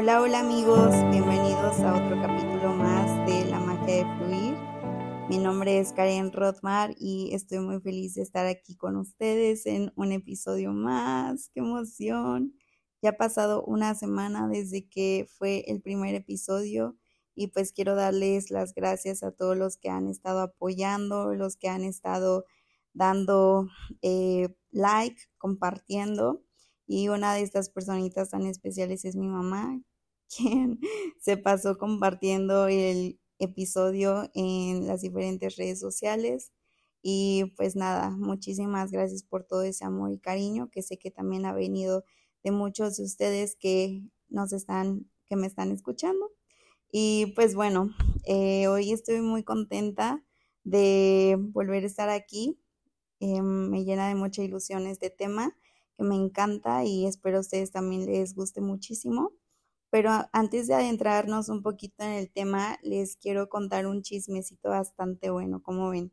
Hola, 0.00 0.22
hola 0.22 0.38
amigos, 0.38 0.92
bienvenidos 1.10 1.80
a 1.80 1.96
otro 1.96 2.22
capítulo 2.22 2.72
más 2.72 3.26
de 3.26 3.50
La 3.50 3.58
magia 3.58 3.96
de 3.96 4.16
fluir. 4.16 4.54
Mi 5.28 5.38
nombre 5.38 5.80
es 5.80 5.92
Karen 5.92 6.32
Rothmar 6.32 6.94
y 6.96 7.34
estoy 7.34 7.58
muy 7.58 7.80
feliz 7.80 8.14
de 8.14 8.22
estar 8.22 8.46
aquí 8.46 8.76
con 8.76 8.94
ustedes 8.94 9.66
en 9.66 9.92
un 9.96 10.12
episodio 10.12 10.72
más. 10.72 11.50
¡Qué 11.52 11.58
emoción! 11.58 12.54
Ya 13.02 13.10
ha 13.10 13.16
pasado 13.16 13.64
una 13.64 13.96
semana 13.96 14.46
desde 14.46 14.88
que 14.88 15.26
fue 15.36 15.64
el 15.66 15.82
primer 15.82 16.14
episodio 16.14 16.96
y 17.34 17.48
pues 17.48 17.72
quiero 17.72 17.96
darles 17.96 18.52
las 18.52 18.74
gracias 18.74 19.24
a 19.24 19.32
todos 19.32 19.56
los 19.56 19.78
que 19.78 19.88
han 19.90 20.06
estado 20.06 20.42
apoyando, 20.42 21.34
los 21.34 21.56
que 21.56 21.70
han 21.70 21.82
estado 21.82 22.44
dando 22.92 23.66
eh, 24.02 24.54
like, 24.70 25.20
compartiendo. 25.38 26.44
Y 26.86 27.08
una 27.08 27.34
de 27.34 27.42
estas 27.42 27.68
personitas 27.68 28.30
tan 28.30 28.46
especiales 28.46 29.04
es 29.04 29.14
mi 29.14 29.28
mamá, 29.28 29.82
quien 30.34 30.80
se 31.20 31.36
pasó 31.36 31.78
compartiendo 31.78 32.68
el 32.68 33.18
episodio 33.38 34.30
en 34.34 34.86
las 34.86 35.02
diferentes 35.02 35.56
redes 35.56 35.80
sociales. 35.80 36.52
Y 37.02 37.52
pues 37.56 37.76
nada, 37.76 38.10
muchísimas 38.10 38.90
gracias 38.90 39.22
por 39.22 39.44
todo 39.44 39.62
ese 39.62 39.84
amor 39.84 40.12
y 40.12 40.18
cariño 40.18 40.68
que 40.70 40.82
sé 40.82 40.98
que 40.98 41.10
también 41.10 41.46
ha 41.46 41.52
venido 41.52 42.04
de 42.42 42.50
muchos 42.50 42.96
de 42.96 43.04
ustedes 43.04 43.56
que 43.56 44.02
nos 44.28 44.52
están, 44.52 45.08
que 45.26 45.36
me 45.36 45.46
están 45.46 45.70
escuchando. 45.70 46.30
Y 46.90 47.32
pues 47.36 47.54
bueno, 47.54 47.90
eh, 48.24 48.66
hoy 48.68 48.92
estoy 48.92 49.20
muy 49.20 49.44
contenta 49.44 50.24
de 50.64 51.36
volver 51.38 51.84
a 51.84 51.86
estar 51.86 52.08
aquí. 52.08 52.58
Eh, 53.20 53.42
me 53.42 53.84
llena 53.84 54.08
de 54.08 54.14
mucha 54.14 54.42
ilusión 54.42 54.86
este 54.86 55.10
tema 55.10 55.56
que 55.96 56.04
me 56.04 56.14
encanta 56.14 56.84
y 56.84 57.06
espero 57.06 57.38
a 57.38 57.40
ustedes 57.40 57.72
también 57.72 58.06
les 58.06 58.34
guste 58.34 58.60
muchísimo. 58.60 59.32
Pero 59.90 60.10
antes 60.32 60.66
de 60.68 60.74
adentrarnos 60.74 61.48
un 61.48 61.62
poquito 61.62 62.04
en 62.04 62.10
el 62.10 62.30
tema, 62.30 62.78
les 62.82 63.16
quiero 63.16 63.48
contar 63.48 63.86
un 63.86 64.02
chismecito 64.02 64.70
bastante 64.70 65.30
bueno, 65.30 65.62
como 65.62 65.90
ven. 65.90 66.12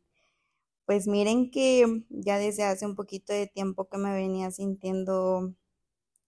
Pues 0.86 1.08
miren 1.08 1.50
que 1.50 2.04
ya 2.10 2.38
desde 2.38 2.64
hace 2.64 2.86
un 2.86 2.94
poquito 2.96 3.32
de 3.32 3.48
tiempo 3.48 3.88
que 3.88 3.98
me 3.98 4.12
venía 4.12 4.50
sintiendo 4.52 5.54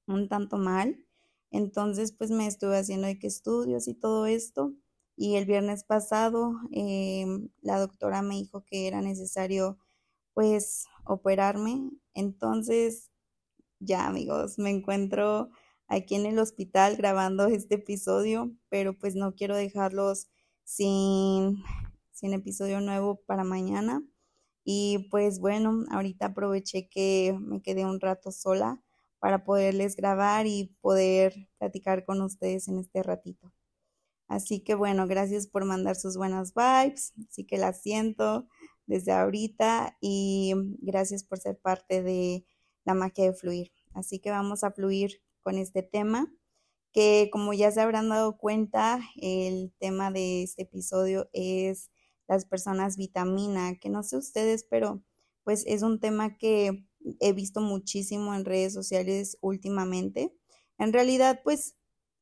un 0.07 0.29
tanto 0.29 0.59
mal, 0.59 1.07
entonces 1.51 2.13
pues 2.13 2.31
me 2.31 2.47
estuve 2.47 2.79
haciendo 2.79 3.09
que 3.21 3.27
estudios 3.29 3.89
y 3.89 3.95
todo 3.95 4.27
esto. 4.27 4.75
Y 5.17 5.37
el 5.37 5.47
viernes 5.47 5.85
pasado 5.85 6.55
em, 6.73 7.51
la 7.63 7.79
doctora 7.81 8.23
me 8.23 8.37
dijo 8.37 8.65
que 8.65 8.87
era 8.89 9.03
necesario 9.03 9.79
pues 10.35 10.87
operarme. 11.05 11.91
Entonces 12.15 13.11
ya 13.81 14.07
amigos, 14.07 14.59
me 14.59 14.71
encuentro 14.71 15.51
aquí 15.89 16.15
en 16.15 16.27
el 16.27 16.39
hospital 16.39 16.97
grabando 16.97 17.47
este 17.47 17.77
episodio, 17.77 18.53
pero 18.69 18.97
pues 18.99 19.15
no 19.15 19.35
quiero 19.35 19.57
dejarlos 19.57 20.29
sin, 20.65 21.63
sin 22.13 22.35
episodio 22.35 22.81
nuevo 22.81 23.23
para 23.27 23.45
mañana. 23.45 24.03
Y 24.65 25.09
pues 25.11 25.41
bueno, 25.41 25.85
ahorita 25.91 26.27
aproveché 26.27 26.89
que 26.91 27.37
me 27.41 27.63
quedé 27.63 27.87
un 27.87 28.01
rato 28.01 28.31
sola 28.31 28.83
para 29.19 29.45
poderles 29.45 29.97
grabar 29.97 30.47
y 30.47 30.77
poder 30.81 31.49
platicar 31.59 32.05
con 32.05 32.21
ustedes 32.21 32.69
en 32.69 32.79
este 32.79 33.03
ratito. 33.03 33.53
Así 34.29 34.63
que 34.63 34.75
bueno, 34.75 35.07
gracias 35.07 35.47
por 35.47 35.65
mandar 35.65 35.97
sus 35.97 36.19
buenas 36.19 36.53
vibes, 36.55 37.15
así 37.29 37.47
que 37.47 37.57
las 37.57 37.81
siento 37.81 38.47
desde 38.87 39.13
ahorita 39.13 39.97
y 40.03 40.55
gracias 40.81 41.25
por 41.25 41.39
ser 41.39 41.59
parte 41.59 42.03
de 42.03 42.47
la 42.85 42.95
magia 42.95 43.25
de 43.25 43.33
fluir. 43.33 43.73
Así 43.95 44.19
que 44.21 44.31
vamos 44.31 44.65
a 44.65 44.71
fluir 44.71 45.23
con 45.49 45.57
este 45.57 45.83
tema, 45.83 46.31
que 46.93 47.31
como 47.33 47.55
ya 47.55 47.71
se 47.71 47.81
habrán 47.81 48.11
dado 48.11 48.37
cuenta, 48.37 49.01
el 49.17 49.73
tema 49.79 50.11
de 50.11 50.43
este 50.43 50.65
episodio 50.65 51.31
es 51.33 51.91
las 52.27 52.45
personas 52.45 52.99
vitamina, 52.99 53.79
que 53.79 53.89
no 53.89 54.03
sé 54.03 54.19
ustedes, 54.19 54.67
pero 54.69 55.03
pues 55.45 55.65
es 55.67 55.81
un 55.83 56.01
tema 56.01 56.37
que 56.37 56.85
he 57.19 57.33
visto 57.33 57.63
muchísimo 57.63 58.35
en 58.35 58.45
redes 58.45 58.75
sociales 58.75 59.39
últimamente. 59.41 60.37
En 60.77 60.93
realidad, 60.93 61.41
pues 61.43 61.77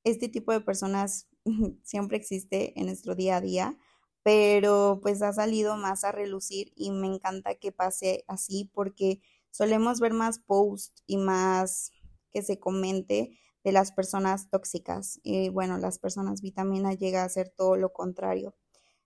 este 0.04 0.28
tipo 0.28 0.52
de 0.52 0.60
personas 0.60 1.26
siempre 1.82 2.18
existe 2.18 2.78
en 2.78 2.86
nuestro 2.86 3.16
día 3.16 3.38
a 3.38 3.40
día, 3.40 3.76
pero 4.22 5.00
pues 5.02 5.20
ha 5.20 5.32
salido 5.32 5.76
más 5.76 6.04
a 6.04 6.12
relucir 6.12 6.72
y 6.76 6.92
me 6.92 7.08
encanta 7.08 7.56
que 7.56 7.72
pase 7.72 8.24
así 8.28 8.70
porque 8.72 9.20
solemos 9.50 9.98
ver 9.98 10.12
más 10.12 10.38
posts 10.38 11.02
y 11.08 11.16
más 11.16 11.90
que 12.36 12.42
se 12.42 12.60
comente 12.60 13.30
de 13.64 13.72
las 13.72 13.92
personas 13.92 14.50
tóxicas. 14.50 15.20
Y 15.22 15.48
bueno, 15.48 15.78
las 15.78 15.98
personas 15.98 16.42
vitamina 16.42 16.92
llega 16.92 17.24
a 17.24 17.28
ser 17.30 17.48
todo 17.48 17.76
lo 17.76 17.94
contrario. 17.94 18.54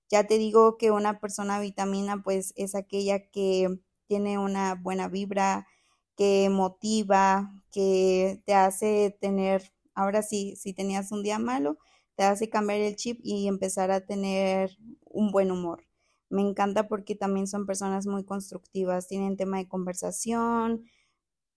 Ya 0.08 0.26
te 0.26 0.36
digo 0.36 0.78
que 0.78 0.90
una 0.90 1.20
persona 1.20 1.60
vitamina 1.60 2.24
pues 2.24 2.52
es 2.56 2.74
aquella 2.74 3.30
que 3.30 3.68
tiene 4.08 4.36
una 4.36 4.74
buena 4.74 5.06
vibra, 5.06 5.68
que 6.16 6.48
motiva, 6.50 7.52
que 7.70 8.42
te 8.46 8.54
hace 8.54 9.16
tener, 9.20 9.72
ahora 9.94 10.22
sí, 10.22 10.56
si 10.56 10.74
tenías 10.74 11.12
un 11.12 11.22
día 11.22 11.38
malo, 11.38 11.78
te 12.16 12.24
hace 12.24 12.50
cambiar 12.50 12.80
el 12.80 12.96
chip 12.96 13.20
y 13.22 13.46
empezar 13.46 13.92
a 13.92 14.04
tener 14.06 14.76
un 15.04 15.30
buen 15.30 15.52
humor. 15.52 15.86
Me 16.30 16.42
encanta 16.42 16.88
porque 16.88 17.14
también 17.14 17.46
son 17.46 17.64
personas 17.64 18.08
muy 18.08 18.24
constructivas, 18.24 19.06
tienen 19.06 19.36
tema 19.36 19.58
de 19.58 19.68
conversación, 19.68 20.82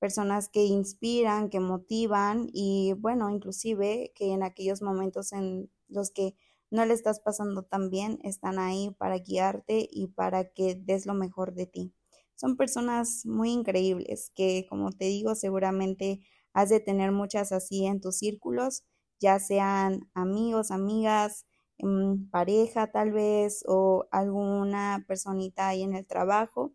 personas 0.03 0.49
que 0.49 0.65
inspiran, 0.65 1.49
que 1.49 1.61
motivan 1.61 2.49
y 2.51 2.91
bueno, 2.91 3.29
inclusive 3.29 4.11
que 4.15 4.33
en 4.33 4.43
aquellos 4.43 4.81
momentos 4.81 5.31
en 5.31 5.71
los 5.87 6.11
que 6.11 6.35
no 6.69 6.83
le 6.85 6.93
estás 6.93 7.21
pasando 7.21 7.63
tan 7.63 7.89
bien, 7.89 8.19
están 8.21 8.59
ahí 8.59 8.93
para 8.97 9.19
guiarte 9.19 9.87
y 9.89 10.07
para 10.07 10.49
que 10.51 10.75
des 10.75 11.05
lo 11.05 11.13
mejor 11.13 11.53
de 11.53 11.67
ti. 11.67 11.93
Son 12.35 12.57
personas 12.57 13.25
muy 13.25 13.51
increíbles 13.51 14.29
que, 14.35 14.65
como 14.67 14.91
te 14.91 15.05
digo, 15.05 15.35
seguramente 15.35 16.19
has 16.51 16.67
de 16.67 16.81
tener 16.81 17.13
muchas 17.13 17.53
así 17.53 17.85
en 17.85 18.01
tus 18.01 18.17
círculos, 18.17 18.83
ya 19.21 19.39
sean 19.39 20.09
amigos, 20.13 20.71
amigas, 20.71 21.45
mm, 21.79 22.29
pareja 22.29 22.91
tal 22.91 23.13
vez 23.13 23.63
o 23.69 24.05
alguna 24.11 25.05
personita 25.07 25.69
ahí 25.69 25.81
en 25.83 25.95
el 25.95 26.05
trabajo 26.05 26.73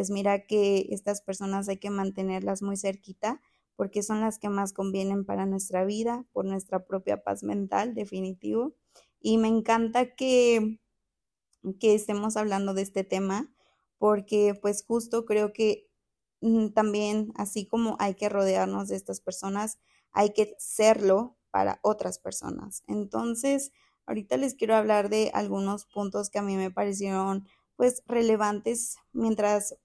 pues 0.00 0.08
mira 0.08 0.46
que 0.46 0.86
estas 0.92 1.20
personas 1.20 1.68
hay 1.68 1.76
que 1.76 1.90
mantenerlas 1.90 2.62
muy 2.62 2.78
cerquita 2.78 3.42
porque 3.76 4.02
son 4.02 4.22
las 4.22 4.38
que 4.38 4.48
más 4.48 4.72
convienen 4.72 5.26
para 5.26 5.44
nuestra 5.44 5.84
vida, 5.84 6.24
por 6.32 6.46
nuestra 6.46 6.86
propia 6.86 7.22
paz 7.22 7.42
mental, 7.42 7.94
definitivo. 7.94 8.74
Y 9.20 9.36
me 9.36 9.48
encanta 9.48 10.14
que, 10.14 10.80
que 11.78 11.94
estemos 11.94 12.38
hablando 12.38 12.72
de 12.72 12.80
este 12.80 13.04
tema 13.04 13.52
porque 13.98 14.54
pues 14.54 14.86
justo 14.86 15.26
creo 15.26 15.52
que 15.52 15.90
mm, 16.40 16.68
también, 16.68 17.34
así 17.36 17.66
como 17.66 17.96
hay 17.98 18.14
que 18.14 18.30
rodearnos 18.30 18.88
de 18.88 18.96
estas 18.96 19.20
personas, 19.20 19.80
hay 20.12 20.30
que 20.30 20.54
serlo 20.58 21.36
para 21.50 21.78
otras 21.82 22.18
personas. 22.18 22.84
Entonces, 22.86 23.70
ahorita 24.06 24.38
les 24.38 24.54
quiero 24.54 24.76
hablar 24.76 25.10
de 25.10 25.30
algunos 25.34 25.84
puntos 25.84 26.30
que 26.30 26.38
a 26.38 26.42
mí 26.42 26.56
me 26.56 26.70
parecieron 26.70 27.46
pues 27.76 28.02
relevantes 28.06 28.96
mientras 29.12 29.76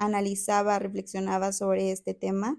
analizaba, 0.00 0.80
reflexionaba 0.80 1.52
sobre 1.52 1.92
este 1.92 2.14
tema. 2.14 2.58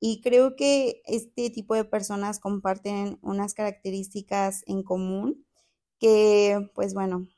Y 0.00 0.22
creo 0.22 0.56
que 0.56 1.02
este 1.04 1.50
tipo 1.50 1.74
de 1.74 1.84
personas 1.84 2.40
comparten 2.40 3.18
unas 3.22 3.54
características 3.54 4.64
en 4.66 4.82
común 4.82 5.46
que, 5.98 6.70
pues 6.74 6.94
bueno, 6.94 7.28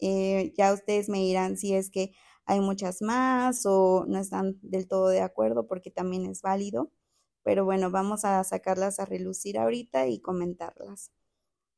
eh, 0.00 0.52
ya 0.58 0.74
ustedes 0.74 1.08
me 1.08 1.18
dirán 1.18 1.56
si 1.56 1.74
es 1.74 1.90
que 1.90 2.12
hay 2.44 2.60
muchas 2.60 3.02
más 3.02 3.64
o 3.66 4.04
no 4.08 4.18
están 4.18 4.58
del 4.62 4.88
todo 4.88 5.08
de 5.08 5.20
acuerdo 5.20 5.68
porque 5.68 5.92
también 5.92 6.26
es 6.26 6.42
válido. 6.42 6.90
Pero 7.44 7.64
bueno, 7.64 7.90
vamos 7.90 8.24
a 8.24 8.42
sacarlas 8.44 8.98
a 9.00 9.04
relucir 9.04 9.58
ahorita 9.58 10.08
y 10.08 10.20
comentarlas. 10.20 11.12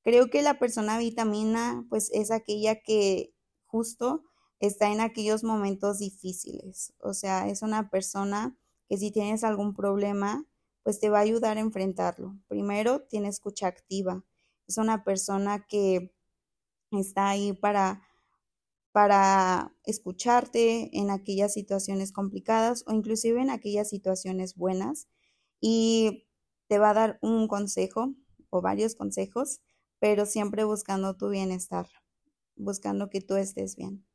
Creo 0.03 0.29
que 0.31 0.43
la 0.43 0.59
persona 0.59 0.99
vitamina 0.99 1.87
pues 1.91 2.11
es 2.13 2.31
aquella 2.31 2.81
que 2.81 3.35
justo 3.67 4.25
está 4.61 4.93
en 4.93 5.01
aquellos 5.01 5.45
momentos 5.45 5.99
difíciles. 5.99 6.95
O 6.99 7.15
sea, 7.15 7.49
es 7.49 7.63
una 7.63 7.91
persona 7.91 8.57
que 8.89 8.97
si 8.99 9.11
tienes 9.11 9.45
algún 9.45 9.75
problema, 9.75 10.47
pues 10.83 11.01
te 11.01 11.09
va 11.09 11.19
a 11.19 11.23
ayudar 11.23 11.57
a 11.57 11.61
enfrentarlo. 11.61 12.37
Primero, 12.49 13.03
tiene 13.03 13.29
escucha 13.29 13.67
activa. 13.67 14.25
Es 14.67 14.79
una 14.79 15.05
persona 15.05 15.67
que 15.67 16.15
está 16.91 17.29
ahí 17.29 17.53
para 17.53 18.03
para 18.93 19.75
escucharte 19.83 20.97
en 20.97 21.11
aquellas 21.11 21.53
situaciones 21.53 22.13
complicadas 22.13 22.85
o 22.87 22.93
inclusive 22.93 23.43
en 23.43 23.51
aquellas 23.51 23.89
situaciones 23.89 24.55
buenas 24.55 25.09
y 25.61 26.29
te 26.69 26.79
va 26.79 26.91
a 26.91 26.95
dar 26.95 27.19
un 27.21 27.49
consejo 27.49 28.15
o 28.51 28.63
varios 28.63 28.95
consejos, 28.95 29.63
pero 29.99 30.27
siempre 30.27 30.63
buscando 30.63 31.17
tu 31.17 31.29
bienestar, 31.29 31.89
buscando 32.55 33.11
que 33.11 33.21
tú 33.21 33.35
estés 33.35 33.75
bien 33.75 34.07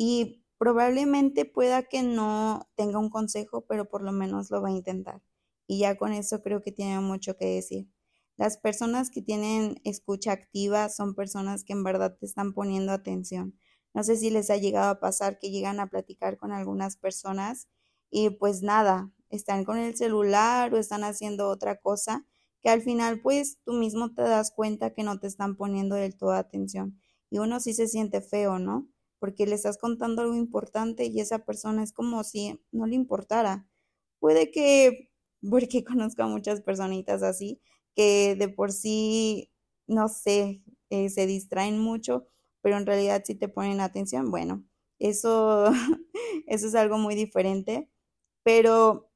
y 0.00 0.44
probablemente 0.58 1.44
pueda 1.44 1.82
que 1.82 2.04
no 2.04 2.70
tenga 2.76 3.00
un 3.00 3.10
consejo, 3.10 3.66
pero 3.66 3.88
por 3.88 4.02
lo 4.02 4.12
menos 4.12 4.48
lo 4.48 4.62
va 4.62 4.68
a 4.68 4.72
intentar. 4.72 5.22
Y 5.66 5.80
ya 5.80 5.96
con 5.96 6.12
eso 6.12 6.40
creo 6.40 6.62
que 6.62 6.70
tiene 6.70 7.00
mucho 7.00 7.36
que 7.36 7.46
decir. 7.46 7.88
Las 8.36 8.58
personas 8.58 9.10
que 9.10 9.22
tienen 9.22 9.80
escucha 9.82 10.30
activa 10.30 10.88
son 10.88 11.16
personas 11.16 11.64
que 11.64 11.72
en 11.72 11.82
verdad 11.82 12.16
te 12.16 12.26
están 12.26 12.54
poniendo 12.54 12.92
atención. 12.92 13.58
No 13.92 14.04
sé 14.04 14.16
si 14.16 14.30
les 14.30 14.50
ha 14.50 14.56
llegado 14.56 14.88
a 14.88 15.00
pasar 15.00 15.40
que 15.40 15.50
llegan 15.50 15.80
a 15.80 15.88
platicar 15.88 16.36
con 16.36 16.52
algunas 16.52 16.96
personas 16.96 17.66
y 18.08 18.30
pues 18.30 18.62
nada, 18.62 19.10
están 19.30 19.64
con 19.64 19.78
el 19.78 19.96
celular 19.96 20.72
o 20.72 20.78
están 20.78 21.02
haciendo 21.02 21.48
otra 21.48 21.80
cosa 21.80 22.24
que 22.60 22.70
al 22.70 22.82
final 22.82 23.20
pues 23.20 23.58
tú 23.64 23.72
mismo 23.72 24.14
te 24.14 24.22
das 24.22 24.52
cuenta 24.52 24.94
que 24.94 25.02
no 25.02 25.18
te 25.18 25.26
están 25.26 25.56
poniendo 25.56 25.96
del 25.96 26.16
todo 26.16 26.34
atención. 26.34 27.00
Y 27.30 27.38
uno 27.40 27.58
sí 27.58 27.74
se 27.74 27.88
siente 27.88 28.20
feo, 28.20 28.60
¿no? 28.60 28.86
Porque 29.18 29.46
le 29.46 29.54
estás 29.54 29.78
contando 29.78 30.22
algo 30.22 30.34
importante 30.34 31.06
y 31.06 31.20
esa 31.20 31.40
persona 31.44 31.82
es 31.82 31.92
como 31.92 32.24
si 32.24 32.60
no 32.72 32.86
le 32.86 32.94
importara. 32.96 33.66
Puede 34.20 34.50
que, 34.50 35.10
porque 35.48 35.84
conozco 35.84 36.22
a 36.22 36.28
muchas 36.28 36.60
personitas 36.62 37.22
así, 37.22 37.60
que 37.94 38.36
de 38.36 38.48
por 38.48 38.72
sí, 38.72 39.50
no 39.86 40.08
sé, 40.08 40.62
eh, 40.90 41.08
se 41.10 41.26
distraen 41.26 41.78
mucho, 41.78 42.26
pero 42.62 42.76
en 42.76 42.86
realidad 42.86 43.22
si 43.24 43.34
te 43.34 43.48
ponen 43.48 43.80
atención, 43.80 44.30
bueno, 44.30 44.64
eso, 44.98 45.66
eso 46.46 46.66
es 46.68 46.74
algo 46.74 46.98
muy 46.98 47.14
diferente, 47.14 47.88
pero 48.44 49.10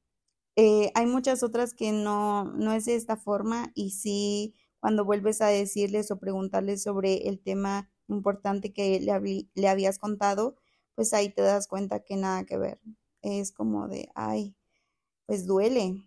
eh, 0.55 0.91
hay 0.95 1.05
muchas 1.07 1.43
otras 1.43 1.73
que 1.73 1.91
no, 1.91 2.45
no 2.45 2.73
es 2.73 2.85
de 2.85 2.95
esta 2.95 3.17
forma 3.17 3.71
y 3.75 3.91
sí, 3.91 4.55
cuando 4.79 5.05
vuelves 5.05 5.41
a 5.41 5.47
decirles 5.47 6.11
o 6.11 6.19
preguntarles 6.19 6.83
sobre 6.83 7.27
el 7.29 7.39
tema 7.41 7.89
importante 8.07 8.73
que 8.73 8.99
le, 8.99 9.47
le 9.53 9.67
habías 9.67 9.99
contado, 9.99 10.55
pues 10.95 11.13
ahí 11.13 11.29
te 11.29 11.41
das 11.41 11.67
cuenta 11.67 12.01
que 12.03 12.15
nada 12.17 12.45
que 12.45 12.57
ver. 12.57 12.79
Es 13.21 13.51
como 13.51 13.87
de, 13.87 14.09
ay, 14.15 14.55
pues 15.25 15.45
duele, 15.47 16.03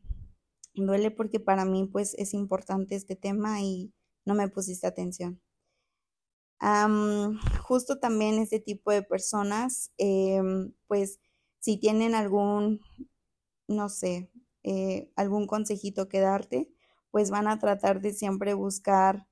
duele 0.75 1.11
porque 1.11 1.41
para 1.41 1.65
mí 1.65 1.87
pues 1.87 2.15
es 2.15 2.35
importante 2.35 2.97
este 2.97 3.17
tema 3.17 3.61
y 3.63 3.93
no 4.25 4.35
me 4.35 4.49
pusiste 4.49 4.87
atención. 4.87 5.41
justo 7.63 7.99
también 7.99 8.39
este 8.39 8.61
tipo 8.61 8.91
de 8.91 9.03
personas, 9.03 9.93
em, 9.99 10.73
pues 10.87 11.21
si 11.59 11.79
tienen 11.79 12.15
algún, 12.15 12.81
no 13.69 13.89
sé, 13.89 14.31
eh, 14.65 15.11
algún 15.17 15.47
consejito 15.47 16.09
que 16.09 16.21
darte, 16.21 16.69
pues 17.11 17.31
van 17.31 17.49
a 17.49 17.59
tratar 17.59 18.01
de 18.01 18.13
siempre 18.13 18.55
buscar 18.55 19.27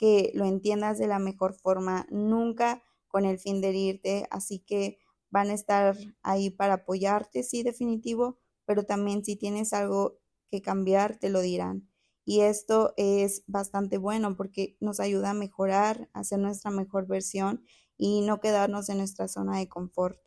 que 0.00 0.32
lo 0.34 0.46
entiendas 0.46 0.98
de 0.98 1.06
la 1.06 1.18
mejor 1.18 1.52
forma, 1.52 2.06
nunca 2.10 2.82
con 3.06 3.26
el 3.26 3.38
fin 3.38 3.60
de 3.60 3.68
herirte, 3.68 4.26
así 4.30 4.60
que 4.60 4.98
van 5.30 5.50
a 5.50 5.54
estar 5.54 5.94
ahí 6.22 6.48
para 6.48 6.74
apoyarte, 6.74 7.42
sí, 7.42 7.62
definitivo, 7.62 8.38
pero 8.64 8.84
también 8.84 9.22
si 9.24 9.36
tienes 9.36 9.74
algo 9.74 10.18
que 10.50 10.62
cambiar, 10.62 11.18
te 11.18 11.28
lo 11.28 11.40
dirán. 11.42 11.90
Y 12.24 12.40
esto 12.40 12.94
es 12.96 13.44
bastante 13.46 13.98
bueno 13.98 14.36
porque 14.36 14.78
nos 14.80 15.00
ayuda 15.00 15.30
a 15.30 15.34
mejorar, 15.34 16.08
a 16.14 16.24
ser 16.24 16.38
nuestra 16.38 16.70
mejor 16.70 17.06
versión 17.06 17.62
y 17.98 18.22
no 18.22 18.40
quedarnos 18.40 18.88
en 18.88 18.98
nuestra 18.98 19.28
zona 19.28 19.58
de 19.58 19.68
confort. 19.68 20.18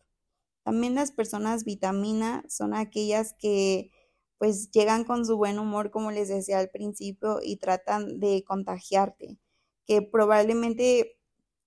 También 0.63 0.95
las 0.95 1.11
personas 1.11 1.63
vitamina 1.65 2.43
son 2.47 2.73
aquellas 2.75 3.33
que 3.39 3.91
pues 4.37 4.71
llegan 4.71 5.05
con 5.05 5.25
su 5.25 5.37
buen 5.37 5.57
humor, 5.59 5.89
como 5.91 6.11
les 6.11 6.27
decía 6.29 6.59
al 6.59 6.69
principio, 6.69 7.39
y 7.41 7.57
tratan 7.57 8.19
de 8.19 8.43
contagiarte, 8.45 9.39
que 9.85 10.01
probablemente 10.01 11.17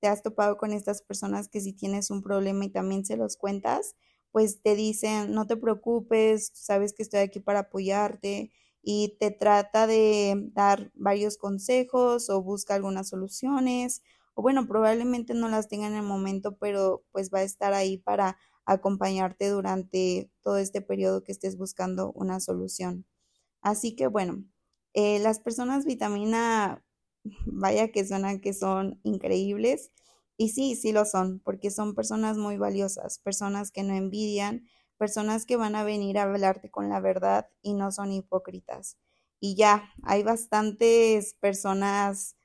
te 0.01 0.09
has 0.09 0.23
topado 0.23 0.57
con 0.59 0.73
estas 0.73 1.03
personas 1.03 1.49
que 1.49 1.61
si 1.61 1.73
tienes 1.73 2.11
un 2.11 2.23
problema 2.23 2.65
y 2.65 2.71
también 2.71 3.05
se 3.05 3.17
los 3.17 3.37
cuentas, 3.37 3.97
pues 4.33 4.61
te 4.63 4.75
dicen, 4.75 5.33
no 5.33 5.47
te 5.47 5.57
preocupes, 5.57 6.51
sabes 6.55 6.93
que 6.93 7.03
estoy 7.03 7.21
aquí 7.21 7.41
para 7.41 7.61
apoyarte 7.61 8.53
y 8.83 9.17
te 9.19 9.31
trata 9.31 9.87
de 9.87 10.35
dar 10.53 10.91
varios 10.95 11.39
consejos 11.39 12.29
o 12.31 12.43
busca 12.43 12.75
algunas 12.75 13.09
soluciones 13.09 14.03
o 14.35 14.43
bueno, 14.43 14.67
probablemente 14.67 15.33
no 15.35 15.49
las 15.49 15.69
tenga 15.69 15.87
en 15.87 15.95
el 15.95 16.03
momento, 16.03 16.59
pero 16.59 17.05
pues 17.11 17.31
va 17.33 17.39
a 17.39 17.43
estar 17.43 17.73
ahí 17.73 17.97
para 17.97 18.37
acompañarte 18.67 19.49
durante 19.49 20.31
todo 20.43 20.59
este 20.59 20.83
periodo 20.83 21.23
que 21.25 21.33
estés 21.33 21.57
buscando 21.57 22.13
una 22.13 22.39
solución. 22.41 23.07
Así 23.63 23.97
que 23.97 24.07
bueno, 24.09 24.45
eh, 24.95 25.19
las 25.21 25.41
personas 25.41 25.85
vitamina, 25.87 26.85
vaya 27.47 27.89
que 27.93 28.07
suenan 28.07 28.41
que 28.41 28.53
son 28.53 29.01
increíbles. 29.03 29.91
Y 30.37 30.51
sí, 30.51 30.77
sí 30.77 30.93
lo 30.93 31.05
son, 31.05 31.41
porque 31.41 31.71
son 31.71 31.95
personas 31.95 32.37
muy 32.37 32.59
valiosas, 32.59 33.19
personas 33.21 33.71
que 33.71 33.83
no 33.83 33.95
envidian, 33.95 34.67
personas 34.99 35.47
que 35.47 35.57
van 35.57 35.75
a 35.77 35.85
venir 35.85 36.19
a 36.19 36.25
hablarte 36.25 36.71
con 36.71 36.89
la 36.89 37.01
verdad 37.01 37.49
y 37.63 37.75
no 37.75 37.91
son 37.93 38.13
hipócritas. 38.13 38.99
Y 39.41 39.55
ya, 39.57 39.91
hay 40.03 40.23
bastantes 40.23 41.35
personas 41.35 42.37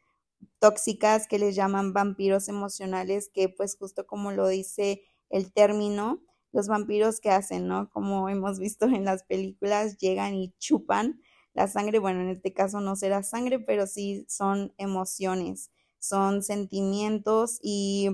tóxicas 0.60 1.28
que 1.28 1.40
les 1.40 1.56
llaman 1.56 1.94
vampiros 1.94 2.48
emocionales, 2.50 3.30
que 3.34 3.50
pues 3.50 3.76
justo 3.78 4.06
como 4.06 4.32
lo 4.32 4.48
dice 4.48 5.02
el 5.30 5.52
término, 5.54 6.22
los 6.52 6.68
vampiros 6.68 7.20
que 7.20 7.30
hacen, 7.32 7.68
¿no? 7.68 7.90
Como 7.90 8.30
hemos 8.30 8.60
visto 8.60 8.86
en 8.86 9.06
las 9.06 9.24
películas, 9.24 9.98
llegan 9.98 10.36
y 10.36 10.54
chupan 10.60 11.22
la 11.54 11.68
sangre, 11.68 12.00
bueno, 12.00 12.22
en 12.22 12.30
este 12.30 12.54
caso 12.54 12.82
no 12.82 12.96
será 12.96 13.24
sangre, 13.24 13.60
pero 13.60 13.88
sí 13.88 14.26
son 14.30 14.74
emociones 14.78 15.72
son 16.02 16.42
sentimientos 16.42 17.60
y 17.62 18.10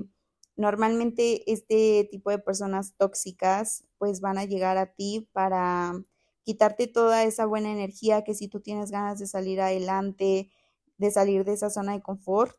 normalmente 0.58 1.50
este 1.52 2.08
tipo 2.12 2.30
de 2.30 2.40
personas 2.40 2.94
tóxicas 2.98 3.86
pues 3.98 4.20
van 4.20 4.38
a 4.38 4.46
llegar 4.46 4.78
a 4.78 4.94
ti 4.94 5.30
para 5.32 5.94
quitarte 6.44 6.88
toda 6.88 7.24
esa 7.24 7.46
buena 7.46 7.72
energía 7.72 8.24
que 8.24 8.36
si 8.36 8.50
tú 8.50 8.60
tienes 8.60 8.92
ganas 8.92 9.20
de 9.20 9.28
salir 9.28 9.62
adelante, 9.62 10.52
de 10.98 11.12
salir 11.12 11.46
de 11.46 11.54
esa 11.54 11.70
zona 11.70 11.94
de 11.94 12.02
confort, 12.02 12.58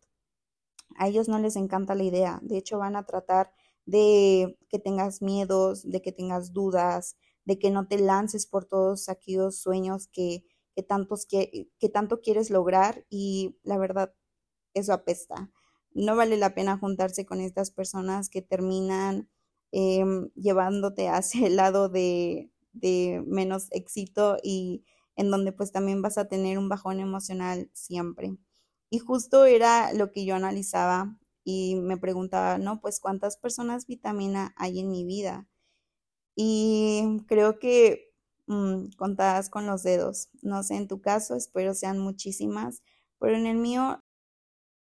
a 0.96 1.08
ellos 1.08 1.28
no 1.28 1.38
les 1.38 1.56
encanta 1.56 1.94
la 1.94 2.04
idea. 2.04 2.38
De 2.42 2.58
hecho, 2.58 2.78
van 2.78 2.96
a 2.96 3.04
tratar 3.06 3.52
de 3.86 4.58
que 4.68 4.78
tengas 4.78 5.22
miedos, 5.22 5.88
de 5.88 6.02
que 6.02 6.12
tengas 6.12 6.52
dudas, 6.52 7.16
de 7.44 7.58
que 7.58 7.70
no 7.70 7.86
te 7.86 7.98
lances 7.98 8.46
por 8.46 8.64
todos 8.64 9.08
aquellos 9.08 9.58
sueños 9.60 10.08
que, 10.08 10.44
que, 10.78 10.84
tantos, 10.84 11.26
que, 11.26 11.68
que 11.80 11.88
tanto 11.88 12.20
quieres 12.20 12.50
lograr 12.50 13.04
y 13.10 13.58
la 13.64 13.78
verdad 13.78 14.14
eso 14.74 14.92
apesta. 14.92 15.50
No 15.92 16.14
vale 16.14 16.36
la 16.36 16.54
pena 16.54 16.78
juntarse 16.78 17.26
con 17.26 17.40
estas 17.40 17.72
personas 17.72 18.28
que 18.28 18.42
terminan 18.42 19.28
em, 19.72 20.30
llevándote 20.36 21.08
hacia 21.08 21.48
el 21.48 21.56
lado 21.56 21.88
de, 21.88 22.52
de 22.72 23.24
menos 23.26 23.66
éxito 23.72 24.36
y 24.40 24.84
en 25.16 25.32
donde 25.32 25.50
pues 25.50 25.72
también 25.72 26.00
vas 26.00 26.16
a 26.16 26.28
tener 26.28 26.58
un 26.58 26.68
bajón 26.68 27.00
emocional 27.00 27.68
siempre. 27.72 28.36
Y 28.88 29.00
justo 29.00 29.46
era 29.46 29.92
lo 29.94 30.12
que 30.12 30.24
yo 30.24 30.36
analizaba 30.36 31.18
y 31.42 31.74
me 31.74 31.96
preguntaba, 31.96 32.58
no, 32.58 32.80
pues 32.80 33.00
cuántas 33.00 33.36
personas 33.36 33.88
vitamina 33.88 34.54
hay 34.56 34.78
en 34.78 34.92
mi 34.92 35.04
vida. 35.04 35.48
Y 36.36 37.24
creo 37.26 37.58
que 37.58 38.07
mm, 38.48 38.90
contadas 38.96 39.50
con 39.50 39.66
los 39.66 39.82
dedos. 39.82 40.28
No 40.42 40.62
sé, 40.62 40.76
en 40.76 40.88
tu 40.88 41.00
caso, 41.00 41.36
espero 41.36 41.74
sean 41.74 41.98
muchísimas, 41.98 42.82
pero 43.18 43.36
en 43.36 43.46
el 43.46 43.56
mío 43.56 44.00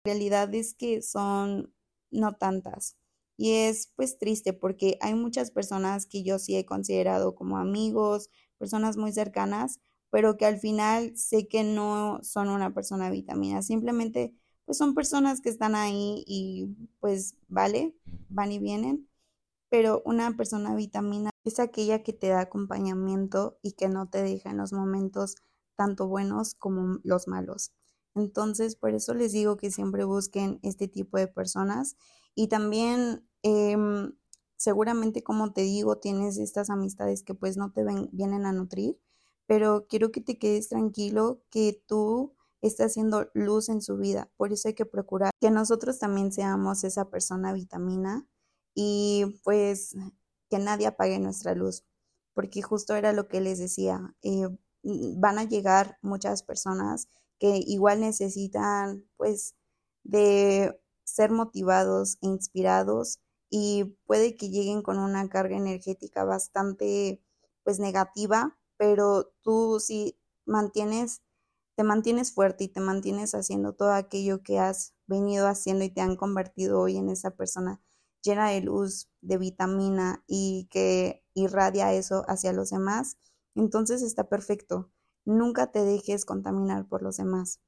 realidad 0.07 0.53
es 0.55 0.73
que 0.73 1.01
son 1.01 1.73
no 2.11 2.33
tantas. 2.35 2.97
Y 3.37 3.51
es 3.53 3.91
pues 3.95 4.17
triste 4.17 4.53
porque 4.53 4.97
hay 5.01 5.13
muchas 5.13 5.51
personas 5.51 6.05
que 6.07 6.23
yo 6.23 6.39
sí 6.39 6.55
he 6.55 6.65
considerado 6.65 7.35
como 7.35 7.57
amigos, 7.57 8.29
personas 8.57 8.97
muy 8.97 9.11
cercanas, 9.11 9.79
pero 10.09 10.37
que 10.37 10.45
al 10.45 10.59
final 10.59 11.15
sé 11.17 11.47
que 11.47 11.63
no 11.63 12.19
son 12.23 12.49
una 12.49 12.73
persona 12.73 13.09
vitamina, 13.11 13.61
simplemente 13.61 14.33
pues 14.65 14.77
son 14.77 14.95
personas 14.95 15.41
que 15.41 15.49
están 15.49 15.75
ahí 15.75 16.23
y 16.27 16.75
pues 16.99 17.35
vale, 17.47 17.95
van 18.29 18.51
y 18.51 18.59
vienen, 18.59 19.07
pero 19.69 20.01
una 20.05 20.35
persona 20.37 20.75
vitamina 20.75 21.29
es 21.47 21.59
aquella 21.59 22.03
que 22.03 22.13
te 22.13 22.27
da 22.27 22.41
acompañamiento 22.41 23.59
y 23.61 23.73
que 23.73 23.89
no 23.89 24.09
te 24.09 24.21
deja 24.21 24.51
en 24.51 24.57
los 24.57 24.73
momentos 24.73 25.35
tanto 25.75 26.07
buenos 26.07 26.55
como 26.55 26.99
los 27.03 27.27
malos. 27.27 27.71
Entonces, 28.15 28.75
por 28.75 28.93
eso 28.93 29.13
les 29.13 29.31
digo 29.31 29.57
que 29.57 29.71
siempre 29.71 30.03
busquen 30.03 30.59
este 30.63 30.87
tipo 30.87 31.17
de 31.17 31.27
personas 31.27 31.95
y 32.35 32.47
también 32.47 33.27
em, 33.43 34.13
seguramente, 34.57 35.23
como 35.23 35.53
te 35.53 35.61
digo, 35.61 35.99
tienes 35.99 36.37
estas 36.37 36.69
amistades 36.69 37.23
que 37.23 37.35
pues 37.35 37.57
no 37.57 37.71
te 37.71 37.83
ven, 37.83 38.09
vienen 38.11 38.45
a 38.45 38.53
nutrir, 38.53 38.99
pero 39.45 39.87
quiero 39.87 40.11
que 40.11 40.21
te 40.21 40.37
quedes 40.37 40.69
tranquilo 40.69 41.41
que 41.49 41.81
tú 41.87 42.35
estás 42.61 42.87
haciendo 42.87 43.29
luz 43.33 43.69
en 43.69 43.81
su 43.81 43.97
vida. 43.97 44.31
Por 44.35 44.51
eso 44.51 44.67
hay 44.67 44.73
que 44.73 44.85
procurar 44.85 45.31
que 45.39 45.51
nosotros 45.51 45.99
también 45.99 46.31
seamos 46.31 46.83
esa 46.83 47.09
persona 47.09 47.53
vitamina 47.53 48.27
y 48.73 49.39
pues 49.43 49.95
que 50.49 50.59
nadie 50.59 50.87
apague 50.87 51.19
nuestra 51.19 51.53
luz, 51.55 51.85
porque 52.33 52.61
justo 52.61 52.95
era 52.95 53.13
lo 53.13 53.27
que 53.27 53.41
les 53.41 53.59
decía, 53.59 54.15
eh, 54.21 54.47
van 54.83 55.39
a 55.39 55.43
llegar 55.43 55.97
muchas 56.01 56.43
personas 56.43 57.09
que 57.39 57.61
igual 57.65 57.99
necesitan 58.01 59.05
pues 59.17 59.55
de 60.03 60.79
ser 61.03 61.31
motivados 61.31 62.17
e 62.21 62.27
inspirados 62.27 63.19
y 63.49 63.95
puede 64.05 64.35
que 64.35 64.49
lleguen 64.49 64.81
con 64.81 64.99
una 64.99 65.29
carga 65.29 65.57
energética 65.57 66.23
bastante 66.23 67.21
pues 67.63 67.79
negativa, 67.79 68.57
pero 68.77 69.33
tú 69.41 69.79
si 69.79 70.17
mantienes 70.45 71.21
te 71.77 71.83
mantienes 71.83 72.33
fuerte 72.33 72.63
y 72.63 72.69
te 72.69 72.79
mantienes 72.79 73.35
haciendo 73.35 73.73
todo 73.73 73.91
aquello 73.93 74.41
que 74.41 74.57
has 74.57 74.95
venido 75.05 75.47
haciendo 75.47 75.85
y 75.85 75.91
te 75.91 76.01
han 76.01 76.15
convertido 76.15 76.81
hoy 76.81 76.97
en 76.97 77.09
esa 77.09 77.31
persona 77.31 77.79
llena 78.21 78.49
de 78.49 78.61
luz, 78.61 79.09
de 79.21 79.37
vitamina 79.37 80.23
y 80.27 80.67
que 80.71 81.23
irradia 81.33 81.93
eso 81.93 82.23
hacia 82.27 82.53
los 82.53 82.69
demás, 82.69 83.17
entonces 83.55 84.01
está 84.01 84.29
perfecto. 84.29 84.91
Nunca 85.25 85.71
te 85.71 85.83
dejes 85.83 86.25
contaminar 86.25 86.87
por 86.87 87.01
los 87.01 87.17
demás. 87.17 87.59